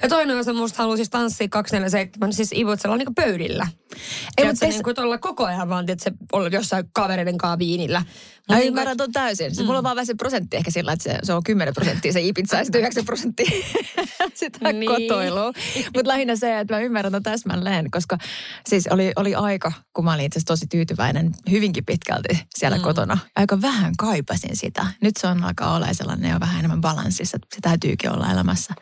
[0.01, 3.67] Ja toinen osa musta haluaa siis tanssia 247, siis ivutsella niin pöydillä.
[3.67, 3.99] Ei,
[4.37, 7.37] Ei, mut mutta tes- niin kuin olla koko ajan vaan, että se olla jossain kavereiden
[7.37, 7.99] kanssa viinillä.
[7.99, 9.55] Mä niin kuin, ymmärrän ton täysin.
[9.55, 12.13] Siis mulla on vaan vähän se prosentti ehkä sillä, että se, se on 10 prosenttia
[12.13, 13.51] se Ibiza ja sitten 9 prosenttia
[14.33, 14.79] sitä Niin.
[14.79, 14.91] niin.
[15.09, 15.51] kotoilua.
[15.95, 18.17] Mutta lähinnä se, että mä ymmärrän ton täsmälleen, koska
[18.69, 22.83] siis oli, oli aika, kun mä olin itse tosi tyytyväinen hyvinkin pitkälti siellä mm.
[22.83, 23.17] kotona.
[23.35, 24.85] Aika vähän kaipasin sitä.
[25.01, 28.73] Nyt se on alkaa olla sellainen jo vähän enemmän balanssissa, että se täytyykin olla elämässä.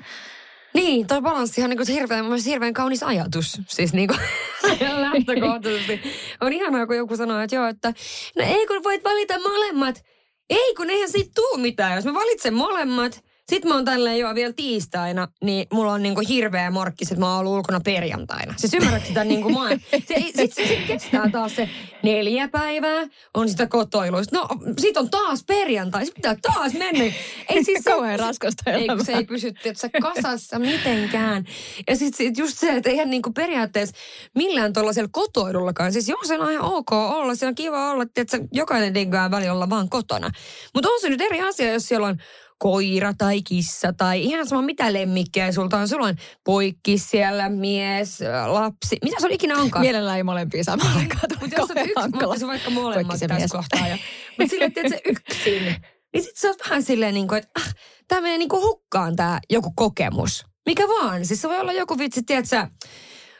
[0.73, 3.61] Niin, toi balanssihan niin kuin hirveän, hirveän kaunis ajatus.
[3.67, 4.19] Siis niin kuin
[5.01, 6.01] lähtökohtaisesti.
[6.41, 7.93] On ihanaa, kun joku sanoo, että joo, että
[8.35, 10.03] no ei kun voit valita molemmat.
[10.49, 11.95] Ei kun eihän siitä tuu mitään.
[11.95, 16.21] Jos mä valitsen molemmat, sit mä oon tälleen joo vielä tiistaina, niin mulla on niinku
[16.29, 18.53] hirveä morkkis, että mä oon ollut ulkona perjantaina.
[18.57, 19.69] Siis ymmärrätkö sitä niinku mä
[20.07, 21.69] se, ei- sit, se, sit kestää taas se
[22.03, 23.03] neljä päivää,
[23.33, 24.37] on sitä kotoiluista.
[24.37, 24.47] No
[24.79, 27.03] sit on taas perjantai, sit pitää taas mennä.
[27.49, 29.19] Ei siis se- Kauhean raskasta ei, kun se elämää.
[29.19, 31.45] ei pysy se kasassa mitenkään.
[31.89, 33.95] Ja sitten sit just se, että eihän niinku periaatteessa
[34.35, 35.93] millään tuollaisella kotoilullakaan.
[35.93, 39.53] Siis joo, se on ihan ok olla, se on kiva olla, että jokainen diggaa välillä
[39.53, 40.29] olla vaan kotona.
[40.73, 42.17] Mutta on se nyt eri asia, jos siellä on
[42.57, 45.87] koira tai kissa tai ihan sama mitä lemmikkejä sulta on.
[45.87, 48.97] Sulla on poikki siellä, mies, lapsi.
[49.03, 49.85] Mitä se on ikinä onkaan?
[49.85, 51.21] Mielellään ei molempia samaan aikaan.
[51.41, 53.51] Mutta jos on yksi, mutta se vaikka molemmat tässä mies.
[53.51, 53.87] kohtaa.
[53.87, 53.97] Ja,
[54.39, 55.75] mutta silleen, että se yksin.
[56.13, 57.75] Niin sit sä oot vähän silleen, niin kuin, että ah,
[58.07, 60.45] tämä menee niin kuin hukkaan tämä joku kokemus.
[60.65, 61.25] Mikä vaan.
[61.25, 62.67] Siis se voi olla joku vitsi, tiedätkö,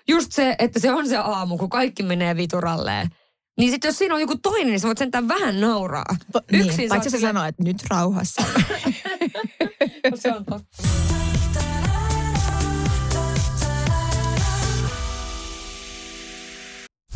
[0.08, 3.08] just se, että se on se aamu, kun kaikki menee vituralleen.
[3.58, 6.16] Niin sitten jos siinä on joku toinen, niin sä voit sentään vähän nauraa.
[6.52, 8.42] Niin, Yksin sä oot paitsi se silleen- sanoo, että nyt rauhassa.
[10.16, 10.84] Se on totta.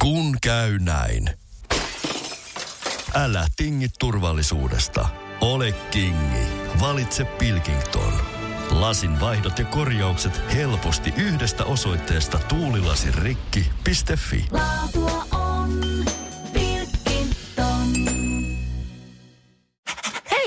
[0.01, 1.29] Kun käy näin.
[3.15, 5.09] Älä tingi turvallisuudesta.
[5.41, 6.47] Ole kingi.
[6.81, 8.13] Valitse Pilkington.
[8.71, 14.45] Lasin vaihdot ja korjaukset helposti yhdestä osoitteesta tuulilasirikki.fi.
[14.51, 15.79] Laatua on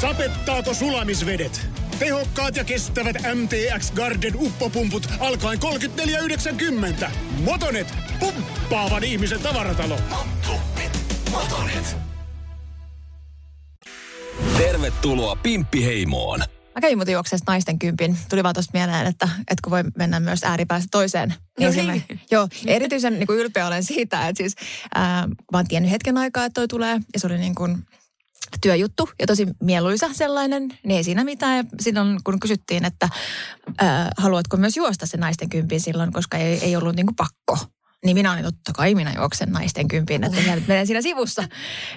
[0.00, 1.66] Sapettaako sulamisvedet?
[1.98, 5.58] Tehokkaat ja kestävät MTX Garden uppopumput alkaen
[7.02, 7.10] 34,90.
[7.44, 9.98] Motonet, pumppaavan ihmisen tavaratalo.
[14.58, 16.40] Tervetuloa Pimppiheimoon.
[16.74, 18.18] Mä kävin muuten juokseessa naisten kympin.
[18.30, 21.34] Tuli vaan tuosta mieleen, että, että kun voi mennä myös ääripäästä toiseen.
[21.60, 22.20] No Esimerk- niin.
[22.30, 24.54] Joo, erityisen niin kuin ylpeä olen siitä, että siis
[24.94, 27.00] ää, mä oon tiennyt hetken aikaa, että toi tulee.
[27.14, 27.84] Ja se oli niin kuin
[28.60, 31.56] työjuttu ja tosi mieluisa sellainen, niin ei siinä mitään.
[31.56, 33.08] Ja silloin kun kysyttiin, että
[33.78, 37.58] ää, haluatko myös juosta se naisten kympin silloin, koska ei, ei ollut niin kuin pakko.
[38.04, 41.44] Niin minä olin totta kai minä juoksen naisten kympin, että minä menen siinä sivussa.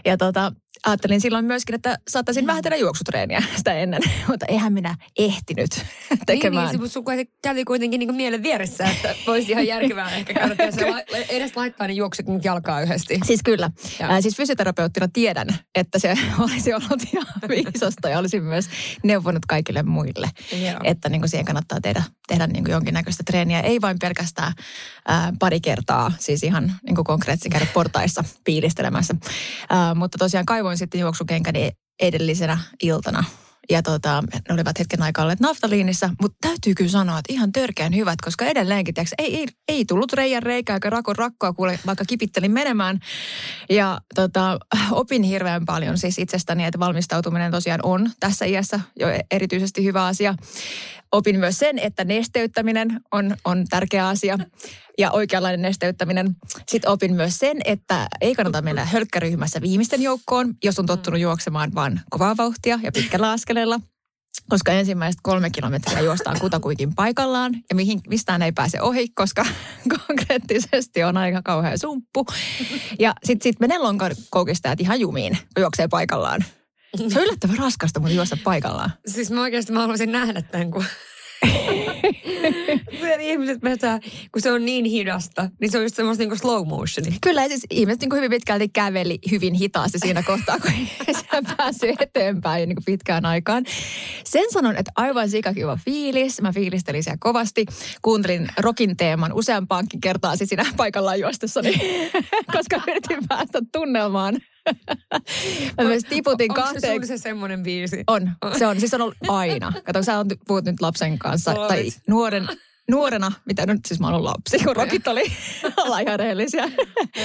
[0.05, 0.51] Ja tota,
[0.85, 4.01] ajattelin silloin myöskin, että saattaisin vähän tehdä juoksutreeniä sitä ennen.
[4.27, 5.69] Mutta eihän minä ehtinyt
[6.25, 6.67] tekemään.
[6.67, 7.03] Niin, niin se sun
[7.41, 10.55] kävi kuitenkin niin mielen vieressä, että voisi ihan järkevää ehkä käydä
[10.91, 13.19] la- edes laittaa ne juoksut nyt jalkaa yhdesti.
[13.25, 13.71] Siis kyllä.
[14.01, 18.69] Ää, siis fysioterapeuttina tiedän, että se olisi ollut ihan viisasta ja olisin myös
[19.03, 20.29] neuvonut kaikille muille.
[20.51, 20.79] Joo.
[20.83, 23.59] Että niin kuin siihen kannattaa tehdä, tehdä niin kuin jonkinnäköistä treeniä.
[23.59, 24.53] Ei vain pelkästään
[25.07, 29.15] ää, pari kertaa, siis ihan niin kuin konkreettisesti käydä portaissa piilistelemässä.
[29.69, 33.23] Ää, mutta tosiaan kaivoin sitten juoksukenkäni edellisenä iltana.
[33.69, 37.95] Ja tota, ne olivat hetken aikaa olleet naftaliinissa, mutta täytyy kyllä sanoa, että ihan törkeän
[37.95, 42.05] hyvät, koska edelleenkin, tiiäks, ei, ei, ei tullut reijän reikää eikä rakon rakkoa, kuule, vaikka
[42.07, 42.99] kipittelin menemään.
[43.69, 44.59] Ja tota,
[44.91, 50.35] opin hirveän paljon siis itsestäni, että valmistautuminen tosiaan on tässä iässä jo erityisesti hyvä asia.
[51.11, 54.37] Opin myös sen, että nesteyttäminen on, on tärkeä asia
[54.97, 56.35] ja oikeanlainen nesteyttäminen.
[56.71, 61.71] Sitten opin myös sen, että ei kannata mennä hölkkäryhmässä viimeisten joukkoon, jos on tottunut juoksemaan
[61.75, 63.79] vain kovaa vauhtia ja pitkällä askeleella.
[64.49, 69.45] Koska ensimmäiset kolme kilometriä juostaan kutakuikin paikallaan ja mihin, mistään ei pääse ohi, koska
[70.07, 72.25] konkreettisesti on aika kauhea sumppu.
[72.99, 76.45] Ja sitten sit menee lonkakoukistajat ihan jumiin, kun juoksee paikallaan.
[76.97, 78.91] Se on yllättävän raskasta, mutta juosta paikallaan.
[79.07, 80.85] Siis mä oikeasti mä haluaisin nähdä tämän, kun
[83.01, 83.99] Sen ihmiset vetää,
[84.31, 87.17] kun se on niin hidasta, niin se on just semmoista niinku slow motioni.
[87.21, 90.71] Kyllä, ja siis ihmiset niin hyvin pitkälti käveli hyvin hitaasti siinä kohtaa, kun
[91.05, 91.23] se
[91.57, 93.63] päässyt eteenpäin niin kuin pitkään aikaan.
[94.23, 96.41] Sen sanon, että aivan sikakiva fiilis.
[96.41, 97.65] Mä fiilistelin siellä kovasti.
[98.01, 101.73] Kuuntelin rokin teeman useampaankin kertaa siis siinä paikallaan juostessani,
[102.55, 104.37] koska yritin päästä tunnelmaan.
[105.77, 106.93] Mä myös tiputin Onko se kahteen...
[106.93, 108.03] sulla se semmoinen biisi?
[108.07, 108.79] On, se on.
[108.79, 109.73] Siis on ollut aina.
[109.85, 111.67] Kato, sä oot puhut nyt lapsen kanssa, Olit.
[111.67, 112.47] tai nuoren,
[112.91, 115.23] nuorena, mitä nyt siis mä oon lapsi, kun rokit oli
[115.83, 116.71] ollaan ihan rehellisiä.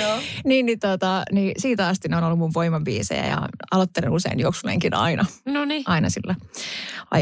[0.00, 0.18] Joo.
[0.44, 4.94] niin, niin, tota, niin siitä asti ne on ollut mun voimabiisejä ja aloittelen usein juoksulenkin
[4.94, 5.24] aina.
[5.44, 5.82] No niin.
[5.86, 6.34] Aina sillä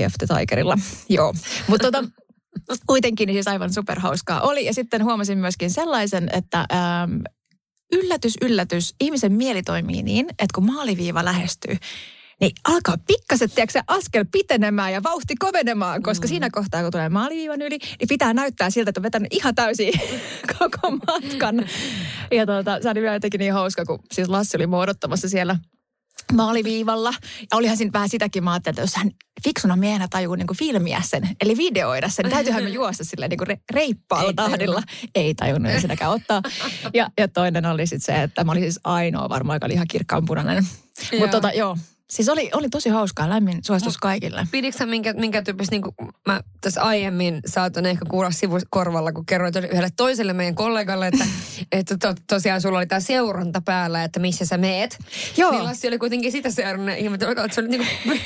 [0.07, 0.79] of the Tigerilla.
[1.09, 1.35] Joo,
[1.69, 2.09] mutta tota,
[2.87, 4.65] kuitenkin niin siis aivan superhauskaa oli.
[4.65, 7.21] Ja sitten huomasin myöskin sellaisen, että ähm,
[7.93, 11.77] yllätys, yllätys, ihmisen mieli toimii niin, että kun maaliviiva lähestyy,
[12.41, 16.29] niin alkaa pikkaset, tiedätkö, askel pitenemään ja vauhti kovenemaan, koska mm.
[16.29, 19.93] siinä kohtaa, kun tulee maaliviivan yli, niin pitää näyttää siltä, että on vetänyt ihan täysin
[20.59, 21.67] koko matkan.
[22.31, 25.57] Ja tuota, se oli vielä jotenkin niin hauska, kun siis Lassi oli muodottamassa siellä
[26.33, 27.13] maaliviivalla.
[27.41, 29.11] Ja olihan siinä vähän sitäkin, mä ajattelin, että jos hän
[29.45, 33.49] fiksuna miehenä tajuu niin filmiä sen, eli videoida sen, niin täytyyhän me juosta silleen niin
[33.49, 34.83] re- reippaalla Ei tahdilla.
[35.15, 36.43] Ei tajunnut ei sitäkään ottaa.
[36.95, 39.89] Ja, ja toinen oli sitten se, että mä olin siis ainoa varmaan, joka oli ihan
[39.89, 40.67] kirkkaanpunainen.
[41.13, 41.21] Joo.
[41.21, 41.77] Mutta tota, joo,
[42.11, 44.47] siis oli, oli tosi hauskaa, lämmin suositus kaikille.
[44.51, 45.95] Piditkö sä minkä, minkä tyyppistä, niin kuin
[46.27, 51.25] mä tässä aiemmin saatan ehkä kuulla sivukorvalla, kun kerroit yhdelle toiselle meidän kollegalle, että,
[51.73, 54.99] että to, tosiaan sulla oli tämä seuranta päällä, että missä sä meet.
[55.37, 55.51] Joo.
[55.51, 58.21] Niin Lassi oli kuitenkin sitä seurannut ja ihmettelin, että se oli niin kuin.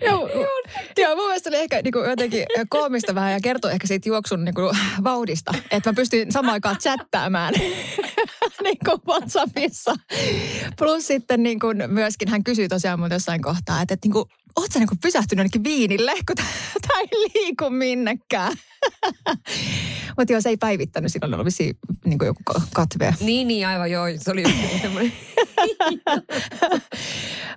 [0.00, 0.28] Joo,
[0.98, 4.44] joo, mun mielestä oli ehkä niin kuin jotenkin koomista vähän ja kertoi ehkä siitä juoksun
[4.44, 5.54] niin kuin, vauhdista.
[5.70, 7.54] Että mä pystyin samaan aikaan chattaamaan
[8.64, 9.94] niin kuin WhatsAppissa.
[10.78, 14.24] Plus sitten niin kuin myöskin hän kysyi tosiaan multa jossain kohtaa, että, että niin kuin,
[14.56, 18.52] oot sä niin kuin pysähtynyt jonnekin viinille, kun tämä ei liiku minnekään.
[20.16, 22.42] Mutta joo, se ei päivittänyt, silloin oli vissiin niin kuin joku
[22.74, 23.14] katve.
[23.20, 24.04] Niin, niin, aivan joo.
[24.16, 24.44] Se oli
[24.82, 25.12] semmoinen.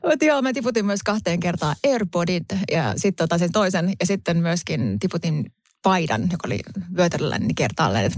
[0.09, 3.93] Mutta joo, mä tiputin myös kahteen kertaan AirPodit ja sitten tota sen toisen.
[3.99, 5.45] Ja sitten myöskin tiputin
[5.83, 6.59] paidan, joka oli
[6.97, 8.11] vyötärölläni niin kertaalleen.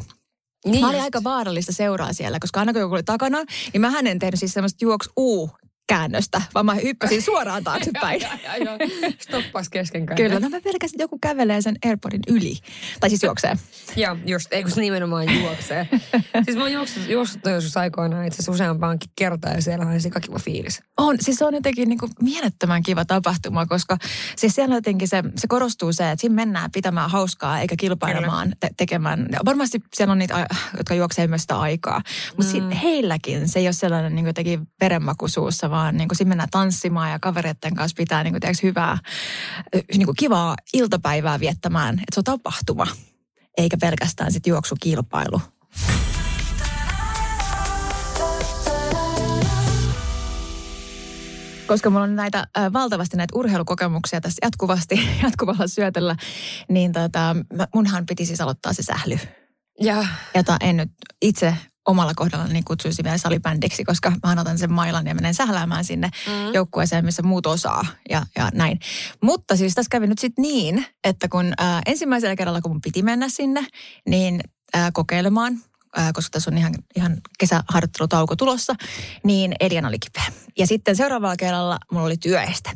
[0.66, 1.04] Niin mä olin just.
[1.04, 4.54] aika vaarallista seuraa siellä, koska aina kun joku oli takana, niin mä en tehnyt siis
[4.54, 5.50] semmoista juoks uu
[5.88, 8.22] käännöstä, vaan mä hyppäsin suoraan taaksepäin.
[9.20, 10.26] Stoppas kesken kaiken.
[10.26, 12.58] Kyllä, no mä pelkäsin, että joku kävelee sen Airpodin yli.
[13.00, 13.56] Tai siis juoksee.
[13.96, 15.88] Ja just, ei kun se nimenomaan juoksee.
[16.46, 20.40] siis mä oon juossut, juossut joskus aikoinaan itse asiassa useampaankin kertaa ja siellä on sikakiva
[20.40, 20.82] fiilis.
[20.98, 23.98] On, siis se on jotenkin niin kuin mielettömän kiva tapahtuma, koska
[24.36, 28.70] siis siellä jotenkin se, se korostuu se, että siinä mennään pitämään hauskaa eikä kilpailemaan te-
[28.78, 29.28] tekemään.
[29.32, 32.02] Ja varmasti siellä on niitä, jotka juoksee myös sitä aikaa,
[32.38, 32.70] mutta mm.
[32.70, 37.12] heilläkin se ei ole sellainen niin jotenkin verenmaku suussa, vaan niin kuin siinä mennään tanssimaan
[37.12, 38.98] ja kavereiden kanssa pitää niin kuin, tiedätkö, hyvää,
[39.98, 42.88] niin kuin kivaa iltapäivää viettämään, että se on tapahtuma,
[43.58, 45.42] eikä pelkästään sitten juoksukilpailu.
[51.68, 56.16] koska mulla on näitä äh, valtavasti näitä urheilukokemuksia tässä jatkuvasti, jatkuvalla syötöllä,
[56.70, 57.36] niin tota,
[57.76, 59.20] munhan piti siis aloittaa se sähly,
[59.82, 61.56] Ja jota en nyt itse
[61.88, 66.10] omalla kohdallani niin kutsuisi vielä salibändiksi, koska mä otan sen mailan ja menen sähläämään sinne
[66.28, 66.54] mm.
[66.54, 68.80] joukkueeseen, missä muut osaa ja, ja näin.
[69.22, 73.04] Mutta siis tässä kävi nyt sitten niin, että kun äh, ensimmäisellä kerralla, kun mun piti
[73.04, 73.68] mennä sinne,
[74.10, 74.42] niin
[74.76, 75.60] äh, kokeilemaan,
[75.98, 78.76] äh, koska tässä on ihan, ihan kesäharjoittelutauko tulossa,
[79.24, 80.24] niin Elian oli kipeä.
[80.58, 82.70] Ja sitten seuraavalla kerralla mulla oli työeste.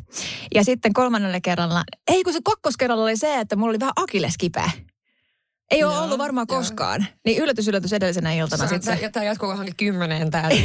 [0.54, 4.34] Ja sitten kolmannella kerralla, ei kun se kakkoskerralla oli se, että mulla oli vähän akilles
[4.38, 4.70] kipeä.
[5.70, 6.58] Ei ole Joo, ollut varmaan joo.
[6.58, 7.06] koskaan.
[7.24, 8.66] Niin yllätys, yllätys edellisenä iltana.
[8.66, 10.60] Sä, Sit tämä jatkuu johonkin kymmeneen täällä.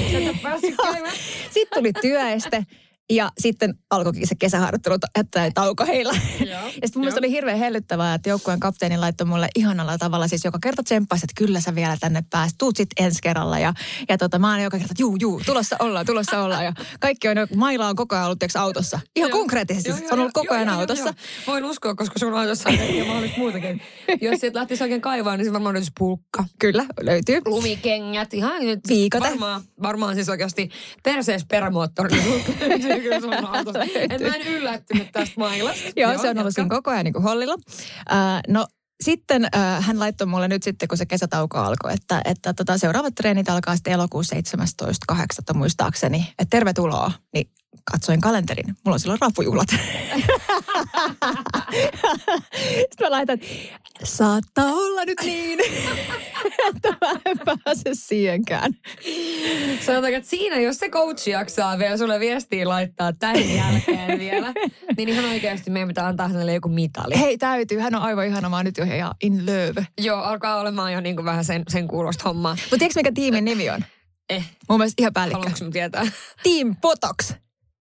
[1.51, 2.65] Sitten tuli työeste
[3.09, 4.97] ja sitten alkoikin se kesäharjoittelu
[5.31, 6.13] tai tauko heillä.
[6.45, 10.45] Ja sitten mun mielestä oli hirveän hellyttävää, että joukkueen kapteeni laittoi mulle ihanalla tavalla, siis
[10.45, 13.59] joka kerta tsemppasi, että kyllä sä vielä tänne pääst, tuut sit ensi kerralla.
[13.59, 13.73] Ja,
[14.09, 16.65] ja tota, mä oon joka kerta, että juu, juu, tulossa ollaan, tulossa ollaan.
[16.65, 18.99] Ja kaikki on, maila on koko ajan ollut tiiäks, autossa.
[19.15, 19.39] Ihan Joo.
[19.39, 21.03] konkreettisesti, Joo, se joo, on ollut joo, koko ajan joo, joo, autossa.
[21.03, 21.13] joo.
[21.47, 23.81] Voin uskoa, koska sun autossa on kaikkea mahdollista muutakin.
[24.21, 26.45] Jos sieltä lähtisi oikein kaivaa, niin se varmaan löytyisi pulkka.
[26.59, 27.41] Kyllä, löytyy.
[27.45, 28.79] Lumikengät, ihan nyt.
[28.87, 29.29] Viikote.
[29.29, 30.69] Varmaan, varmaan siis oikeasti
[31.03, 31.45] persees
[33.01, 33.33] kyllä sun.
[34.09, 35.83] Et mä en yllättynyt tästä mailasta.
[35.95, 37.55] Joo, se on ollut siinä koko ajan niin kuin hollilla.
[38.11, 38.67] Äh, no
[39.03, 43.15] sitten äh, hän laittoi mulle nyt sitten, kun se kesätauko alkoi, että, että tota, seuraavat
[43.15, 44.23] treenit alkaa sitten elokuun
[45.11, 45.53] 17.8.
[45.53, 46.33] muistaakseni.
[46.39, 47.11] Että tervetuloa.
[47.33, 47.49] Niin
[47.91, 48.65] katsoin kalenterin.
[48.67, 49.67] Mulla on silloin rapujuhlat.
[52.79, 53.39] sitten mä laitan,
[54.03, 55.59] saattaa olla nyt niin,
[56.75, 58.71] että mä en pääse siihenkään.
[59.85, 64.53] Sanotaanko, että siinä, jos se coach jaksaa vielä sulle viestiä laittaa tämän jälkeen vielä,
[64.97, 67.19] niin ihan oikeasti meidän pitää antaa hänelle joku mitali.
[67.19, 67.79] Hei, täytyy.
[67.79, 68.49] Hän on aivan ihana.
[68.49, 69.87] Mä oon nyt jo ihan in love.
[70.01, 72.55] Joo, alkaa olemaan jo niin kuin vähän sen, sen kuulosta hommaa.
[72.55, 73.85] Mutta tiedätkö mikä tiimin nimi on?
[74.29, 75.39] Eh, Mun mielestä ihan päällikkö.
[75.39, 76.07] haluatko mä tietää?
[76.43, 77.33] Team Botox.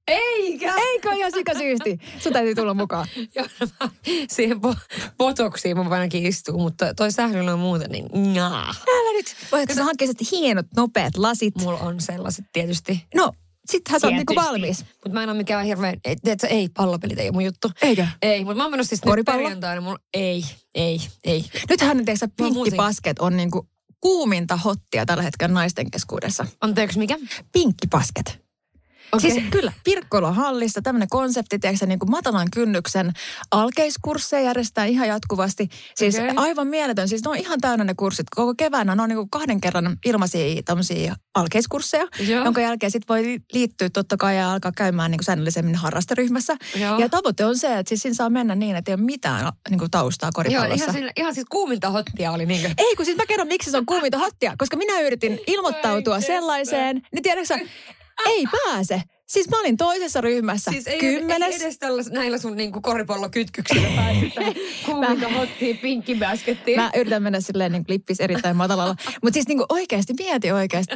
[0.09, 0.75] Eikä!
[0.75, 1.99] Eikö ihan sikasyysti?
[2.19, 3.07] Sun täytyy tulla mukaan.
[3.37, 3.89] Joo, no mä
[4.29, 8.75] siihen po- botoksiin mä ainakin istuu, mutta toi sählyllä on muuten niin ngaa.
[8.89, 9.37] Älä nyt.
[9.53, 11.55] Voitko sä hankkia hienot, nopeat lasit?
[11.57, 13.07] Mulla on sellaiset tietysti.
[13.15, 13.33] No,
[13.67, 14.85] sittenhän sä oot niinku valmis.
[14.85, 17.71] Mutta mä en ole mikään hirveän, ei, tiedätkö, ei, pallopelit ei ole mun juttu.
[17.83, 18.07] Eikö?
[18.23, 19.39] Ei, mutta mä oon menossa siis nyt Koripallo?
[19.39, 19.81] perjantaina.
[19.81, 21.45] Mulla, ei, ei, ei.
[21.71, 23.69] Nythän nyt oon pinkkipasket on niinku
[24.01, 26.47] kuuminta hottia tällä hetkellä naisten keskuudessa.
[26.61, 27.19] Anteeksi, mikä?
[27.53, 28.44] Pinkkipasket.
[29.13, 29.31] Okei.
[29.31, 33.13] Siis kyllä, Pirkkolan hallissa tämmöinen konsepti, tiedätkö, niin kuin matalan kynnyksen
[33.51, 35.69] alkeiskursseja järjestää ihan jatkuvasti.
[35.95, 36.31] Siis Okei.
[36.37, 37.09] aivan mieletön.
[37.09, 38.27] Siis ne on ihan täynnä ne kurssit.
[38.35, 42.45] Koko keväänä ne on niin kuin kahden kerran ilmaisia tämmöisiä alkeiskursseja, Joo.
[42.45, 46.57] jonka jälkeen sitten voi li- liittyä totta kai ja alkaa käymään niin kuin säännöllisemmin harrasteryhmässä.
[46.81, 46.99] Joo.
[46.99, 49.79] Ja tavoite on se, että siis siinä saa mennä niin, että ei ole mitään niin
[49.79, 50.85] kuin taustaa Joo, koripallossa.
[50.85, 52.71] ihan, sillä, ihan siis kuuminta hottia oli niinkö?
[52.79, 54.55] Ei, kun siis mä kerron, miksi se on kuuminta hottia.
[54.59, 57.03] Koska minä yritin ilmoittautua sellaiseen.
[57.13, 57.59] Niin tiedätkö
[58.27, 59.03] ei pääse.
[59.27, 60.71] Siis mä olin toisessa ryhmässä.
[60.71, 61.55] Siis ei, Kymmenes.
[61.55, 64.55] ei edes tällä, näillä sun niinku koripallokytkyksillä pääse tähän
[64.87, 66.81] kuuminta hottiin pinkkibaskettiin.
[66.81, 68.95] Mä yritän mennä silleen niin lippis erittäin matalalla.
[69.23, 70.95] Mutta siis niin kuin oikeasti, mieti oikeasti.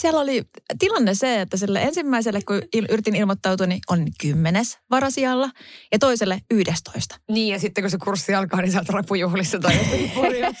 [0.00, 0.42] Siellä oli
[0.78, 5.50] tilanne se, että sille ensimmäiselle, kun il, yritin ilmoittautua, niin on kymmenes varasijalla
[5.92, 7.16] ja toiselle yhdestoista.
[7.30, 9.74] Niin, ja sitten kun se kurssi alkaa, niin sä oot rapujuhlissa tai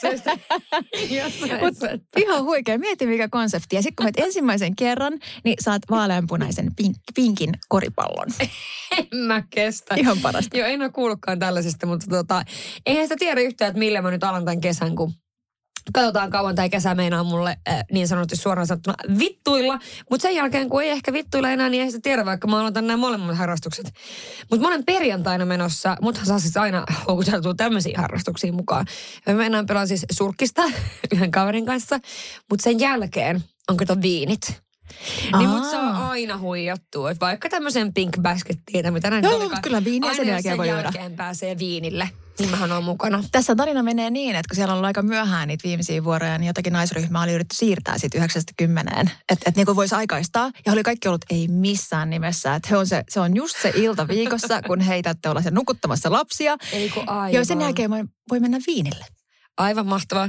[0.00, 0.38] sä-
[2.16, 2.78] ihan huikea.
[2.78, 3.76] Mieti mikä konsepti.
[3.76, 8.28] Ja sitten kun menet ensimmäisen kerran, niin saat vaaleanpunaisen pink, pinkin koripallon.
[8.98, 9.94] En mä kestä.
[9.94, 10.56] Ihan parasta.
[10.56, 12.44] Joo, en ole kuullutkaan tällaisesta, mutta tota,
[12.86, 15.12] eihän sitä tiedä yhtään, että millä mä nyt alan tämän kesän, kun
[15.92, 19.78] katsotaan kauan tämä kesä meinaa mulle äh, niin sanotusti suoraan sanottuna vittuilla.
[20.10, 22.86] Mutta sen jälkeen, kun ei ehkä vittuilla enää, niin ei sitä tiedä, vaikka mä aloitan
[22.86, 23.94] nämä molemmat harrastukset.
[24.50, 28.86] Mutta mä olen perjantaina menossa, mutta saa siis aina houkuteltua tämmöisiin harrastuksiin mukaan.
[29.26, 30.62] Me mennään pelaan siis surkista
[31.12, 32.00] yhden kaverin kanssa,
[32.50, 34.67] mutta sen jälkeen on kato viinit.
[35.38, 37.10] Niin mut saa aina huijattua.
[37.10, 40.68] Et vaikka tämmöisen pink baskettiin, mitä näin Joo, joo, olikaan, kyllä viiniä sen jälkeen voi
[40.68, 40.92] juoda.
[41.16, 43.24] pääsee viinille, niin mähän on mukana.
[43.32, 46.46] Tässä tarina menee niin, että kun siellä on ollut aika myöhään niitä viimeisiä vuoroja, niin
[46.46, 50.50] jotakin naisryhmää oli yritetty siirtää sitten 90 Että et niin kuin voisi aikaistaa.
[50.66, 52.54] Ja oli kaikki ollut ei missään nimessä.
[52.54, 56.56] Että on se, se on just se ilta viikossa, kun heitätte olla sen nukuttamassa lapsia.
[56.72, 57.32] Ei kun aivan.
[57.32, 59.04] Ja sen jälkeen voi, voi mennä viinille.
[59.56, 60.28] Aivan mahtavaa.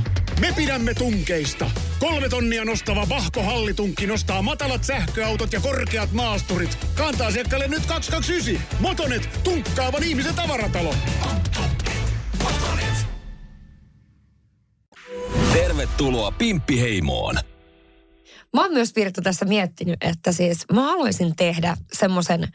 [0.41, 1.71] Me pidämme tunkeista.
[1.99, 6.77] Kolme tonnia nostava Vahko Hallitunkki nostaa matalat sähköautot ja korkeat maasturit.
[6.95, 8.79] Kantaa asiakkaalle nyt 229.
[8.79, 10.95] Motonet, tunkkaavan ihmisen tavaratalo.
[15.53, 17.35] Tervetuloa Pimppiheimoon.
[18.53, 22.47] Mä oon myös Pirtta tässä miettinyt, että siis mä haluaisin tehdä semmoisen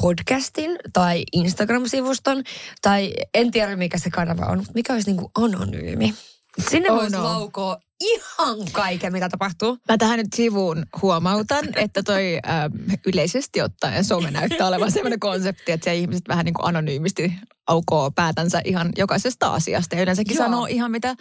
[0.00, 2.42] podcastin tai Instagram-sivuston
[2.82, 6.14] tai en tiedä mikä se kanava on, mutta mikä olisi niinku anonyymi.
[6.58, 7.22] Sinne Oh voisi no.
[7.22, 9.78] laukoa ihan kaiken, mitä tapahtuu.
[9.88, 12.72] Mä tähän nyt sivuun huomautan, että toi ähm,
[13.06, 17.32] yleisesti ottaen some näyttää olevan sellainen konsepti, että se ihmiset vähän niin kuin anonyymisti
[17.66, 19.96] aukoo päätänsä ihan jokaisesta asiasta.
[19.96, 20.44] Ja yleensäkin Joo.
[20.44, 21.14] sanoo ihan mitä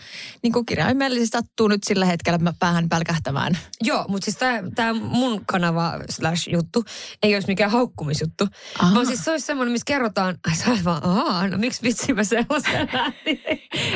[0.43, 3.57] niin kuin kirjaimellisesti sattuu nyt sillä hetkellä mä päähän pälkähtämään.
[3.81, 4.37] Joo, mutta siis
[4.75, 6.85] tämä mun kanava slash juttu
[7.23, 8.47] ei olisi mikään haukkumisjuttu.
[8.79, 8.95] Aha.
[8.95, 12.23] Vaan siis se olisi semmoinen, missä kerrotaan, ai sä vaan, aah, no miksi vitsi mä
[12.23, 12.89] sellaisen.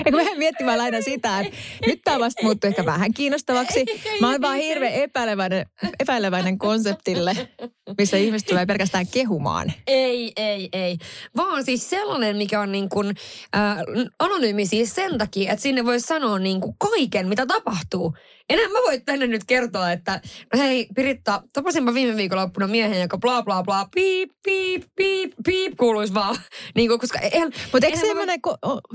[0.06, 3.86] Eikö mä miettimään aina sitä, että nyt tämä vasta muuttuu ehkä vähän kiinnostavaksi.
[4.22, 5.66] Mä oon vaan hirveän epäileväinen,
[6.00, 7.50] epäileväinen konseptille,
[7.98, 9.74] missä ihmiset tulee pelkästään kehumaan.
[9.88, 10.98] Ei, ei, ei.
[11.36, 13.16] Vaan siis sellainen, mikä on niin kuin,
[13.56, 13.78] äh,
[14.20, 18.14] anonyymi siis sen takia, että sinne voi sanoa niin kuin kaiken, mitä tapahtuu.
[18.50, 20.22] Enää mä voin tänne nyt kertoa, että
[20.54, 25.74] no hei Piritta, tapasinpa viime viikonloppuna miehen, joka bla bla bla, piip, piip, piip, piip,
[25.78, 26.36] kuuluisi vaan.
[26.76, 28.40] Niin kuin, koska eihän, Mutta eikö voi- semmoinen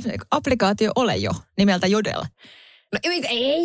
[0.01, 2.23] se applikaatio ole jo nimeltä Jodel?
[2.93, 3.63] No ei, ei,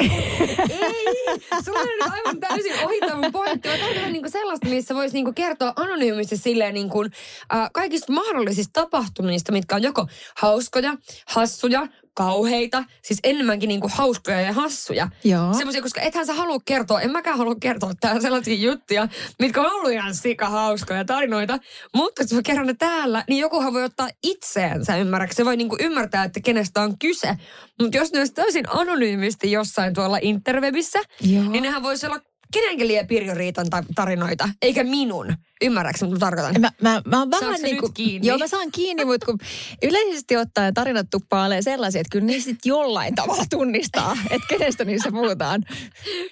[0.70, 1.40] ei.
[1.66, 3.70] Sulla on aivan täysin ohittaa mun pointti.
[3.70, 9.52] Mä tarkoitan niinku sellaista, missä voisi niinku kertoa anonyymisti silleen niinku, äh, kaikista mahdollisista tapahtumista,
[9.52, 10.08] mitkä on joko
[10.38, 15.08] hauskoja, hassuja, kauheita, siis enemmänkin niinku hauskoja ja hassuja.
[15.24, 15.54] Joo.
[15.54, 19.08] Semmoisia, koska ethän sä halua kertoa, en mäkään halua kertoa täällä sellaisia juttuja,
[19.40, 21.58] mitkä on ollut ihan sika hauskoja tarinoita.
[21.96, 25.36] Mutta jos mä kerron ne täällä, niin jokuhan voi ottaa itseensä ymmärräksi.
[25.36, 27.38] Se voi niinku ymmärtää, että kenestä on kyse.
[27.82, 31.44] Mutta jos ne olisi täysin anonyymisti jossain tuolla interwebissä, Joo.
[31.44, 32.20] niin nehän voisi olla
[32.56, 35.34] kenenkin liian Pirjo Riitan ta- tarinoita, eikä minun.
[35.62, 36.62] Ymmärrätkö, mitä tarkoitan?
[36.62, 38.28] Mä, mä, mä oon vähän niin kuin, kiinni?
[38.28, 39.38] Joo, mä saan kiinni, mutta kun
[39.84, 45.12] yleisesti ottaen tarinat tuppaa sellaisia, että kyllä niistä sit jollain tavalla tunnistaa, että kenestä niissä
[45.12, 45.62] puhutaan.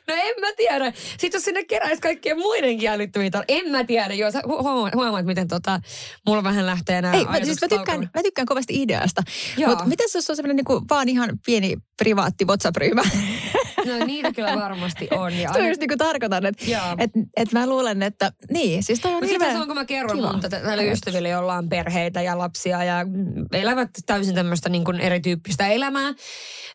[0.08, 0.94] No en mä tiedä.
[0.96, 4.14] Sitten jos sinne keräisi kaikkien muidenkin älyttömiä tar- En mä tiedä.
[4.14, 5.80] Joo, sä hu- huomaat, huomaat miten tota,
[6.28, 9.24] mulla vähän lähtee nämä Ei, mä, siis mä tykkään, mä tykkään kovasti ideasta.
[9.58, 9.70] Joo.
[9.70, 13.02] Mutta miten jos on semmoinen niinku vaan ihan pieni privaatti WhatsApp-ryhmä?
[13.86, 15.34] No niitä kyllä varmasti on.
[15.34, 16.66] Ja Sitä mä just niinku tarkoitan, että
[17.00, 19.86] et, et mä luulen, että niin, siis toi on sitten hirveän se on, kun mä
[19.86, 23.06] kerron kiva mun tätä- ystäville, joilla on perheitä ja lapsia ja
[23.54, 26.14] elävät täysin tämmöistä niin kuin erityyppistä elämää,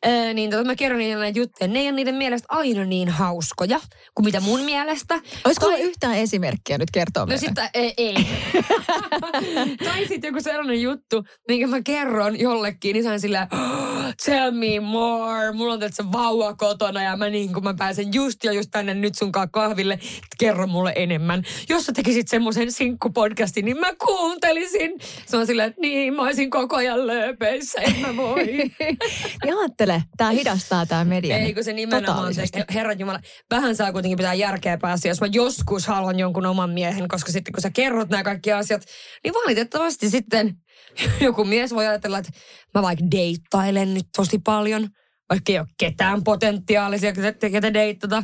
[0.04, 1.68] Ää, niin tota, mä kerron niille näitä juttuja.
[1.68, 3.80] Ne ei ole niiden mielestä aina niin hauskoja
[4.14, 5.20] kuin mitä mun mielestä.
[5.44, 7.94] Olisiko Tai- yhtään esimerkkiä nyt kertoa No sitten ei.
[7.96, 8.14] ei.
[9.84, 13.87] tai sitten joku sellainen juttu, minkä mä kerron jollekin, niin se on sillä "Oh,
[14.24, 18.44] tell me more, mulla on tässä vauva kotona ja mä niin kun mä pääsen just
[18.44, 19.98] ja just tänne nyt sunkaan kahville,
[20.38, 21.42] kerro mulle enemmän.
[21.68, 24.90] Jos sä tekisit semmoisen sinkkupodcastin, niin mä kuuntelisin.
[25.26, 28.70] Se on sillä, että niin, mä olisin koko ajan lööpeissä, en mä voi.
[29.58, 31.36] Ajattele, tämä hidastaa tämä media.
[31.36, 33.20] Ei, kun se nimenomaan se, herran jumala,
[33.50, 37.52] vähän saa kuitenkin pitää järkeä päässä, jos mä joskus haluan jonkun oman miehen, koska sitten
[37.52, 38.82] kun sä kerrot nämä kaikki asiat,
[39.24, 40.54] niin valitettavasti sitten
[41.20, 42.32] joku mies voi ajatella, että
[42.74, 44.88] mä vaikka deittailen nyt tosi paljon,
[45.28, 48.22] vaikka ei ole ketään potentiaalisia, ketä, ketä deittata,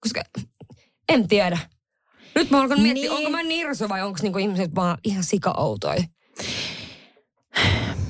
[0.00, 0.22] koska
[1.08, 1.58] en tiedä.
[2.34, 3.12] Nyt mä alkan miettiä, Niin.
[3.12, 6.02] onko mä nirso vai onko niinku ihmiset vaan ihan sika-outoja.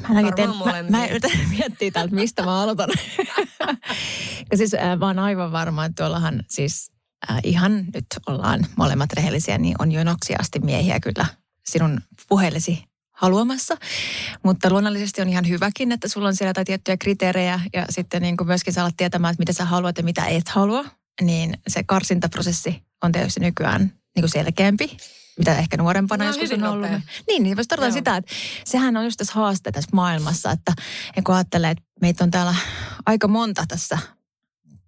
[0.08, 2.88] Mä, teen, mä, mä yritän miettiä täältä, mistä mä aloitan.
[4.50, 6.92] ja siis äh, mä oon aivan varma, että tuollahan siis
[7.30, 11.26] äh, ihan nyt ollaan molemmat rehellisiä, niin on jonoksi asti miehiä kyllä
[11.68, 12.84] sinun puheellesi
[13.20, 13.76] haluamassa.
[14.44, 18.36] Mutta luonnollisesti on ihan hyväkin, että sulla on siellä jotain tiettyjä kriteerejä ja sitten niin
[18.36, 20.84] kuin myöskin sä alat tietämään, että mitä sä haluat ja mitä et halua.
[21.22, 23.80] Niin se karsintaprosessi on tietysti nykyään
[24.16, 24.96] niin kuin selkeämpi,
[25.38, 26.82] mitä ehkä nuorempana No, joskus on ollut.
[26.90, 27.00] nopea.
[27.28, 27.90] Niin, niin Joo.
[27.90, 28.32] sitä, että
[28.64, 30.72] sehän on just tässä haaste tässä maailmassa, että
[31.24, 32.54] kun ajattelee, että meitä on täällä
[33.06, 33.98] aika monta tässä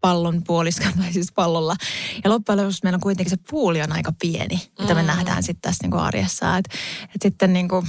[0.00, 1.76] pallon puoliskalla, tai siis pallolla.
[2.24, 5.06] Ja loppujen lopuksi meillä on kuitenkin se puuli on aika pieni, mitä me Mm.
[5.06, 6.56] nähdään sitten tässä niin arjessa.
[6.56, 6.76] Että
[7.14, 7.86] et sitten niin kuin,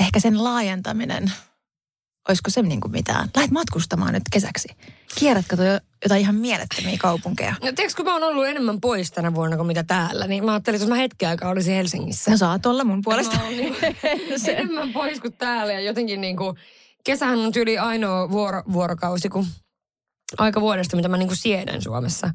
[0.00, 1.32] ehkä sen laajentaminen,
[2.28, 3.28] olisiko se niin kuin mitään?
[3.36, 4.68] Lähet matkustamaan nyt kesäksi.
[5.18, 7.50] Kierrätkö jotain ihan mielettömiä kaupunkeja?
[7.50, 10.52] No tiedätkö, kun mä oon ollut enemmän pois tänä vuonna kuin mitä täällä, niin mä
[10.52, 12.30] ajattelin, että jos mä hetken aikaa olisin Helsingissä.
[12.30, 13.36] No saat olla mun puolesta.
[13.36, 13.78] Mä oon niinku
[14.48, 16.54] enemmän pois kuin täällä ja jotenkin niinku,
[17.04, 19.46] kesähän on tyyli ainoa vuoro, vuorokausi, kun
[20.38, 22.30] aika vuodesta, mitä mä niinku siedän Suomessa.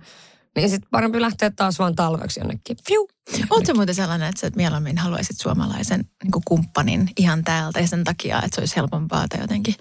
[0.55, 2.77] Niin sit parempi lähteä taas vaan talveksi jonnekin.
[2.87, 3.09] Fiu.
[3.49, 8.03] Oletko muuten sellainen, että sä mieluummin haluaisit suomalaisen niin kuin kumppanin ihan täältä ja sen
[8.03, 9.75] takia, että se olisi helpompaa tai jotenkin?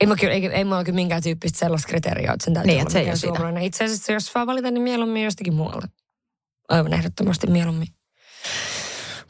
[0.00, 2.80] Ei mä kyllä, ei, ei mulla kyllä minkään tyyppistä sellaista kriteeriä, että sen täytyy Niin,
[2.80, 3.62] olla se ei suomalainen.
[3.62, 5.88] Itse asiassa jos saa valita, niin mieluummin jostakin muualta.
[6.68, 7.88] Aivan ehdottomasti mieluummin.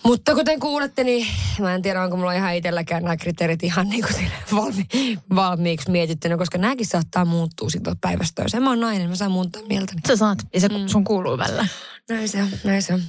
[0.04, 1.26] Mutta kuten kuulette, niin
[1.60, 4.86] mä en tiedä, onko mulla ihan itselläkään nämä kriteerit ihan niin kuin valmi,
[5.34, 8.62] valmiiksi mietittynä, koska nämäkin saattaa muuttua sitten päivästä toiseen.
[8.62, 10.00] Mä oon nainen, mä saan muuttaa mieltäni.
[10.08, 10.86] Sä saat, ja se Mm.
[10.86, 11.66] sun kuuluu välillä.
[12.08, 13.02] Näin se on, näin se on.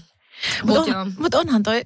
[0.66, 1.82] Mutta Mut on, mut onhan toi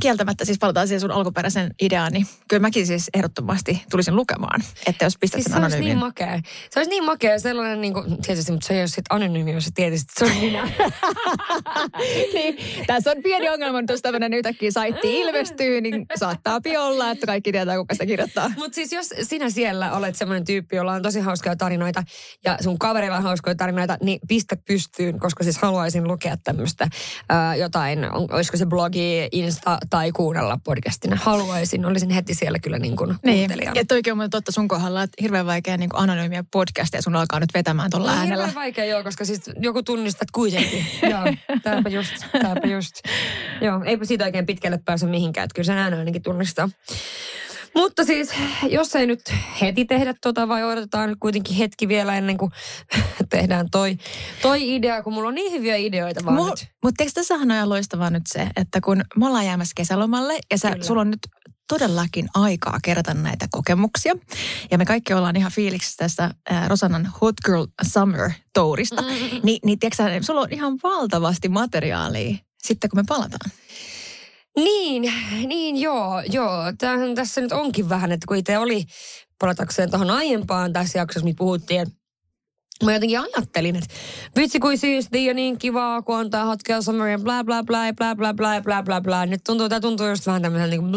[0.00, 5.04] kieltämättä, siis palataan siihen sun alkuperäisen ideaan, niin kyllä mäkin siis ehdottomasti tulisin lukemaan, että
[5.04, 6.40] jos pistät Siis sen se olisi niin makea.
[6.70, 9.70] Se olisi niin makea sellainen, niin kuin, tietysti, mutta se ei ole sitten anonyymi, jos
[9.74, 10.68] tietysti, että se on minä.
[12.34, 12.56] niin,
[12.86, 17.52] tässä on pieni ongelma, että jos tämmöinen yhtäkkiä saitti ilmestyy, niin saattaa olla, että kaikki
[17.52, 18.52] tietää, kuka sitä kirjoittaa.
[18.56, 22.02] Mutta siis jos sinä siellä olet semmoinen tyyppi, jolla on tosi hauskoja tarinoita
[22.44, 26.88] ja sun kaverilla on hauskoja tarinoita, niin pistä pystyyn, koska siis haluaisin lukea tämmöistä
[27.28, 31.16] ää, jotain, on, olisiko se blogi, Insta tai kuunnella podcastina.
[31.22, 35.22] Haluaisin, olisin heti siellä kyllä niin kuin Niin, ja toikin on totta sun kohdalla, että
[35.22, 38.46] hirveän vaikea niin anonyymiä podcastia sun alkaa nyt vetämään tuolla No, äänellä.
[38.46, 40.86] hirveän vaikea joo, koska siis joku tunnistat kuitenkin.
[41.10, 42.12] joo, tääpä just,
[42.42, 42.94] tääpä just.
[43.60, 46.68] Joo, eipä siitä oikein pitkälle pääse mihinkään, että kyllä sen äänen ainakin tunnistaa.
[47.76, 48.30] Mutta siis,
[48.70, 49.20] jos ei nyt
[49.60, 52.52] heti tehdä tota, vai odotetaan nyt kuitenkin hetki vielä ennen kuin
[53.30, 53.96] tehdään toi,
[54.42, 56.50] toi idea, kun mulla on niin hyviä ideoita vaan Mul,
[56.82, 60.58] mutta eikö tässähän ole ihan loistavaa nyt se, että kun me ollaan jäämässä kesälomalle ja
[60.58, 60.84] sä, Kyllä.
[60.84, 61.20] sulla on nyt
[61.68, 64.14] todellakin aikaa kerätä näitä kokemuksia.
[64.70, 69.02] Ja me kaikki ollaan ihan fiiliksissä tästä äh, Rosannan Hot Girl Summer-tourista.
[69.02, 69.40] Mm.
[69.42, 73.50] Ni, niin tiedätkö sulla on ihan valtavasti materiaalia sitten, kun me palataan.
[74.56, 75.12] Niin,
[75.46, 76.72] niin joo, joo.
[76.78, 78.84] Tämähän tässä nyt onkin vähän, että kun itse oli
[79.38, 81.94] palatakseen tuohon aiempaan tässä jaksossa, missä puhuttiin, että
[82.84, 83.88] Mä jotenkin ajattelin, että
[84.36, 87.62] vitsi kuin siistiä ja niin kivaa, kun on tää hot girl summer ja bla bla
[87.62, 89.26] bla bla bla bla bla bla bla.
[89.26, 90.92] Nyt tuntuu, tää tuntuu just vähän tämmöisen niin kuin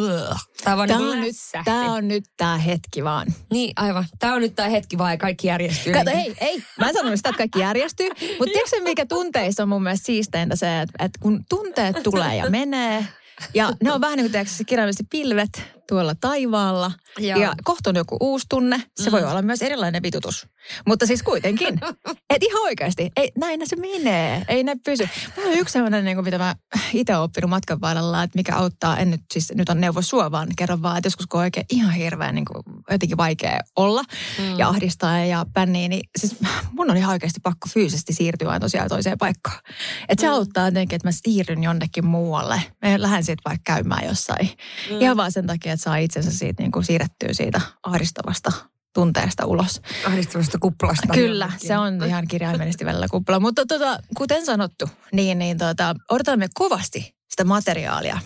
[0.64, 1.36] Tää vaan Tämä niin on, nyt,
[1.66, 3.28] tää on nyt tää hetki vaan.
[3.52, 4.06] Niin, aivan.
[4.20, 5.94] Tää on nyt tää hetki vaan ja kaikki järjestyy.
[5.94, 6.64] Kato, ei, ei.
[6.80, 8.10] Mä en sanonut sitä, että kaikki järjestyy.
[8.10, 12.36] Mutta tiedätkö se, mikä tunteissa on mun mielestä siisteintä se, että, että kun tunteet tulee
[12.36, 13.06] ja menee,
[13.54, 16.92] ja ne on vähän niin kuin kirjaimellisesti pilvet tuolla taivaalla.
[17.18, 17.40] Joo.
[17.40, 18.84] Ja kohta on joku uusi tunne.
[18.96, 20.48] Se voi olla myös erilainen vitutus.
[20.88, 21.80] Mutta siis kuitenkin.
[22.34, 23.12] Et ihan oikeasti.
[23.16, 24.46] Ei, näin se menee.
[24.48, 25.10] Ei ne pysy.
[25.38, 26.56] Mulla on yksi sellainen, niin kuin, mitä mä
[26.94, 30.32] itse olen oppinut matkan varrella, että mikä auttaa, en nyt siis nyt on neuvo sua,
[30.32, 34.04] vaan kerron vaan, että joskus kun on oikein ihan hirveän niin kuin, jotenkin vaikea olla
[34.40, 34.60] mm.
[34.60, 36.36] ja ahdistaa ja pänniä, niin siis
[36.72, 39.60] mun on ihan oikeasti pakko fyysisesti siirtyä aina tosiaan toiseen paikkaan.
[40.10, 40.34] Että se Mm.
[40.34, 42.62] auttaa jotenkin, että mä siirryn jonnekin muualle.
[42.86, 44.50] Mä lähden siitä vaikka käymään jossain.
[44.90, 45.02] Mm.
[45.02, 48.52] Ihan vaan sen takia, että saa itsensä siitä niin kuin siirrettyä siitä ahdistavasta
[48.94, 49.82] tunteesta ulos.
[50.06, 51.14] Ahdistavasta kuplasta.
[51.14, 51.68] Kyllä, jonnekin.
[51.68, 53.40] se on ihan kirjaimellisesti välillä kupla.
[53.40, 58.20] Mutta tota, kuten sanottu, niin, niin tota, odotamme kovasti sitä materiaalia.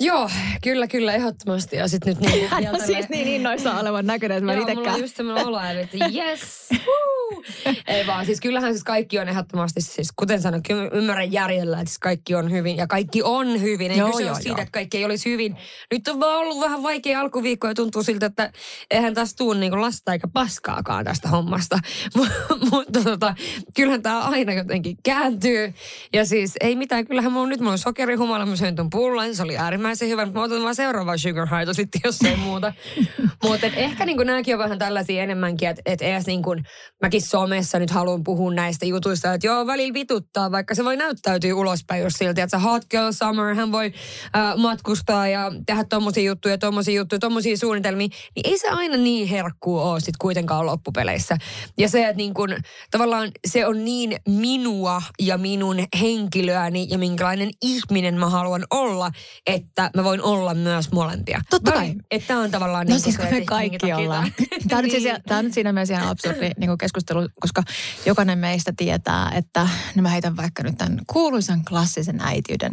[0.00, 0.30] Joo,
[0.62, 1.76] kyllä, kyllä, ehdottomasti.
[1.76, 2.48] Ja sit nyt niin...
[2.48, 5.16] Hän on tällä- siis niin innoissaan olevan näköinen, että mä en Joo, mulla on just
[5.16, 7.42] semmoinen olo, että yes, woo.
[7.86, 11.88] Ei vaan, siis kyllähän siis kaikki on ehdottomasti, siis kuten sanoin, kyllä ymmärrän järjellä, että
[11.88, 12.76] siis kaikki on hyvin.
[12.76, 13.90] Ja kaikki on hyvin.
[13.90, 14.62] Ei Joo, kyse joo, ole siitä, joo.
[14.62, 15.56] että kaikki ei olisi hyvin.
[15.90, 18.52] Nyt on vaan ollut vähän vaikea alkuviikko ja tuntuu siltä, että
[18.90, 21.78] eihän tästä tule niin lasta eikä paskaakaan tästä hommasta.
[22.70, 23.34] Mutta tota,
[23.76, 25.74] kyllähän tämä aina jotenkin kääntyy.
[26.12, 29.42] Ja siis ei mitään, kyllähän mulla nyt mulla on sokerihumala, mä söin ton pullan, se
[29.42, 30.26] oli äärimmäisen äärimmäisen hyvä.
[30.26, 32.72] Mä otan vaan seuraava Sugar High sitten, jos ei muuta.
[33.44, 36.64] Mutta ehkä niin nämäkin on vähän tällaisia enemmänkin, että et edes niin kuin,
[37.02, 41.54] mäkin somessa nyt haluan puhua näistä jutuista, että joo, välillä vituttaa, vaikka se voi näyttäytyä
[41.54, 43.92] ulospäin just siltä, että se hot girl summer, hän voi
[44.36, 49.28] äh, matkustaa ja tehdä tommosia juttuja, tommosia juttuja, tommosia suunnitelmia, niin ei se aina niin
[49.28, 51.36] herkkuu ole sit kuitenkaan loppupeleissä.
[51.78, 52.56] Ja se, että niin kun,
[52.90, 59.10] tavallaan se on niin minua ja minun henkilöäni ja minkälainen ihminen mä haluan olla,
[59.46, 61.40] että mä voin olla myös molempia.
[61.50, 61.86] Totta kai.
[61.86, 64.32] Vai- Että on tavallaan No niin siis kun me että kaikki ollaan.
[64.68, 65.22] Tämä on, siis, Niin.
[65.26, 67.62] tämä on nyt siinä mielessä ihan absurdi niin kuin keskustelu, koska
[68.06, 72.72] jokainen meistä tietää, että no mä heitän vaikka nyt tämän kuuluisan klassisen äitiyden.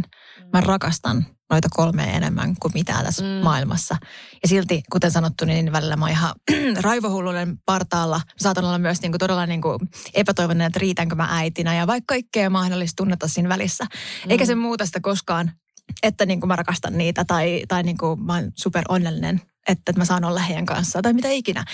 [0.53, 3.29] Mä rakastan noita kolmea enemmän kuin mitään tässä mm.
[3.29, 3.97] maailmassa.
[4.43, 6.35] Ja silti, kuten sanottu, niin välillä mä oon ihan
[6.81, 8.17] raivohulluuden partaalla.
[8.17, 9.79] Mä saatan olla myös niin kuin todella niin kuin
[10.13, 13.83] epätoivoinen, että riitänkö mä äitinä ja vaikka kaikkea mahdollista tunneta siinä välissä.
[13.83, 14.31] Mm.
[14.31, 15.51] Eikä se muuta sitä koskaan,
[16.03, 19.93] että niin kuin mä rakastan niitä tai, tai niin kuin mä oon super onnellinen että
[19.97, 21.65] mä saan olla heidän kanssaan tai mitä ikinä.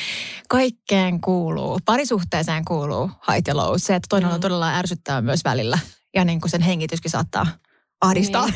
[0.49, 3.83] Kaikkeen kuuluu, parisuhteeseen kuuluu hait ja lows.
[3.83, 4.35] Se, että toinen mm.
[4.35, 5.79] on todella ärsyttävä myös välillä
[6.15, 7.47] ja niin kuin sen hengityskin saattaa
[8.01, 8.47] ahdistaa.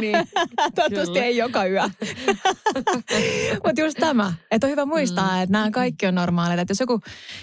[0.00, 0.16] niin.
[0.74, 1.24] Toivottavasti Kyllä.
[1.24, 1.82] ei joka yö.
[3.64, 5.42] Mutta just tämä, että on hyvä muistaa, mm.
[5.42, 6.62] että nämä kaikki on normaaleita.
[6.62, 7.00] Että jos joku,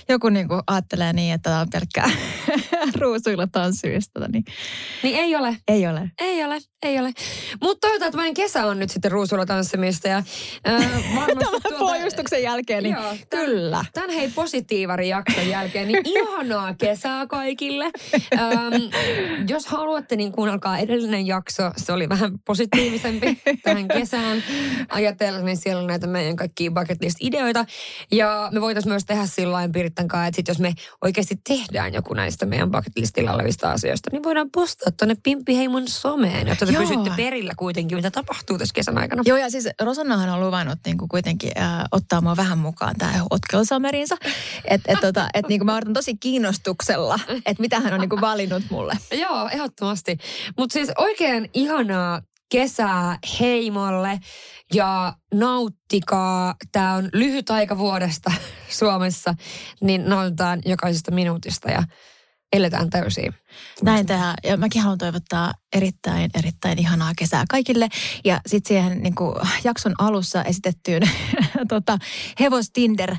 [0.09, 2.09] joku niinku ajattelee niin, että tämä on pelkkää
[3.01, 4.43] ruusuilla tanssymista, niin
[5.03, 5.57] Niin ei ole.
[5.67, 6.11] ei ole.
[6.21, 7.11] Ei ole, ei ole.
[7.61, 10.07] Mutta toivotaan, että vain kesä on nyt sitten ruusulla tanssimista.
[10.07, 10.23] Ja,
[10.65, 10.79] ää,
[11.15, 13.86] varmasti Tämän pohjustuksen jälkeen, niin Joo, kyllä.
[13.93, 17.91] Tämän hei positiivari jakson jälkeen, niin ihanaa kesää kaikille.
[18.34, 18.73] Ähm,
[19.49, 21.71] jos haluatte, niin kuunnelkaa edellinen jakso.
[21.77, 24.43] Se oli vähän positiivisempi tähän kesään.
[24.89, 27.65] Ajatellen, niin siellä on näitä meidän kaikkia bucket list-ideoita.
[28.11, 31.93] Ja me voitaisiin myös tehdä sillä lailla Piritan kanssa, että sit jos me oikeasti tehdään
[31.93, 36.72] joku näistä meidän bucket listillä olevista asioista, niin voidaan postaa tuonne Pimppiheimon someen, jotta te
[36.74, 36.82] Joo.
[36.82, 39.24] pysytte perillä kuitenkin, mitä tapahtuu tässä kesän aikana.
[39.26, 43.26] Joo, ja siis Rosannahan on luvannut niin kuin kuitenkin äh, ottaa mua vähän mukaan tähän
[43.30, 44.17] otkelusameriinsa.
[44.65, 48.09] Että et, tota, et, niin kuin mä odotan tosi kiinnostuksella, että mitä hän on niin
[48.09, 48.97] kuin valinnut mulle.
[49.11, 50.17] Joo, ehdottomasti.
[50.57, 52.21] Mutta siis oikein ihanaa
[52.51, 54.19] kesää heimolle
[54.74, 56.55] ja nauttikaa.
[56.71, 58.32] Tämä on lyhyt aika vuodesta
[58.80, 59.36] Suomessa,
[59.82, 61.84] niin nautitaan jokaisesta minuutista ja
[62.53, 63.34] eletään täysiä.
[63.82, 64.36] Näin tehdään.
[64.43, 67.89] Ja mäkin haluan toivottaa erittäin, erittäin ihanaa kesää kaikille.
[68.26, 71.01] Ja sitten siihen niin kuin jakson alussa esitettyyn
[71.70, 71.97] tota,
[72.39, 73.16] hevos Tinder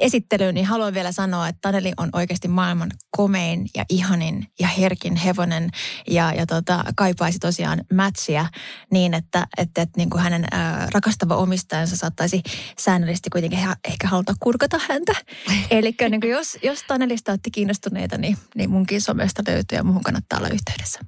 [0.00, 5.16] esittelyyn, niin haluan vielä sanoa, että Taneli on oikeasti maailman komein ja ihanin ja herkin
[5.16, 5.70] hevonen.
[6.10, 8.46] Ja, ja tota, kaipaisi tosiaan matchia
[8.92, 12.42] niin, että, että, että niin kuin hänen ää, rakastava omistajansa saattaisi
[12.78, 15.12] säännöllisesti kuitenkin ha- ehkä haluta kurkata häntä.
[15.70, 20.02] Eli niin kuin jos, jos Tanelista olette kiinnostuneita, niin, niin munkin somesta löytyy ja muuhun
[20.02, 21.00] kannattaa olla yhteydessä.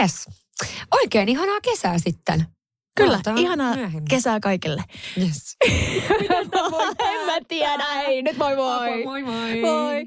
[0.00, 0.26] Yes.
[0.94, 2.46] Oikein ihanaa kesää sitten.
[2.96, 4.04] Kyllä, Palataan ihanaa myöhemmin.
[4.08, 4.84] kesää kaikille.
[5.18, 5.56] Yes.
[7.10, 9.04] en mä tiedä, ei, nyt moi moi.
[9.04, 9.60] Moi moi.
[9.60, 10.06] Moi.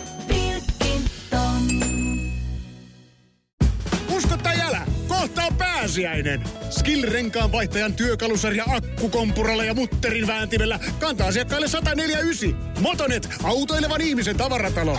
[5.91, 6.43] pääsiäinen.
[6.69, 12.73] Skill-renkaan vaihtajan työkalusarja akkukompuralla ja mutterin vääntimellä kantaa asiakkaille 149.
[12.79, 14.97] Motonet, autoilevan ihmisen tavaratalo.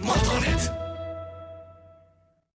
[0.00, 0.81] Motonet.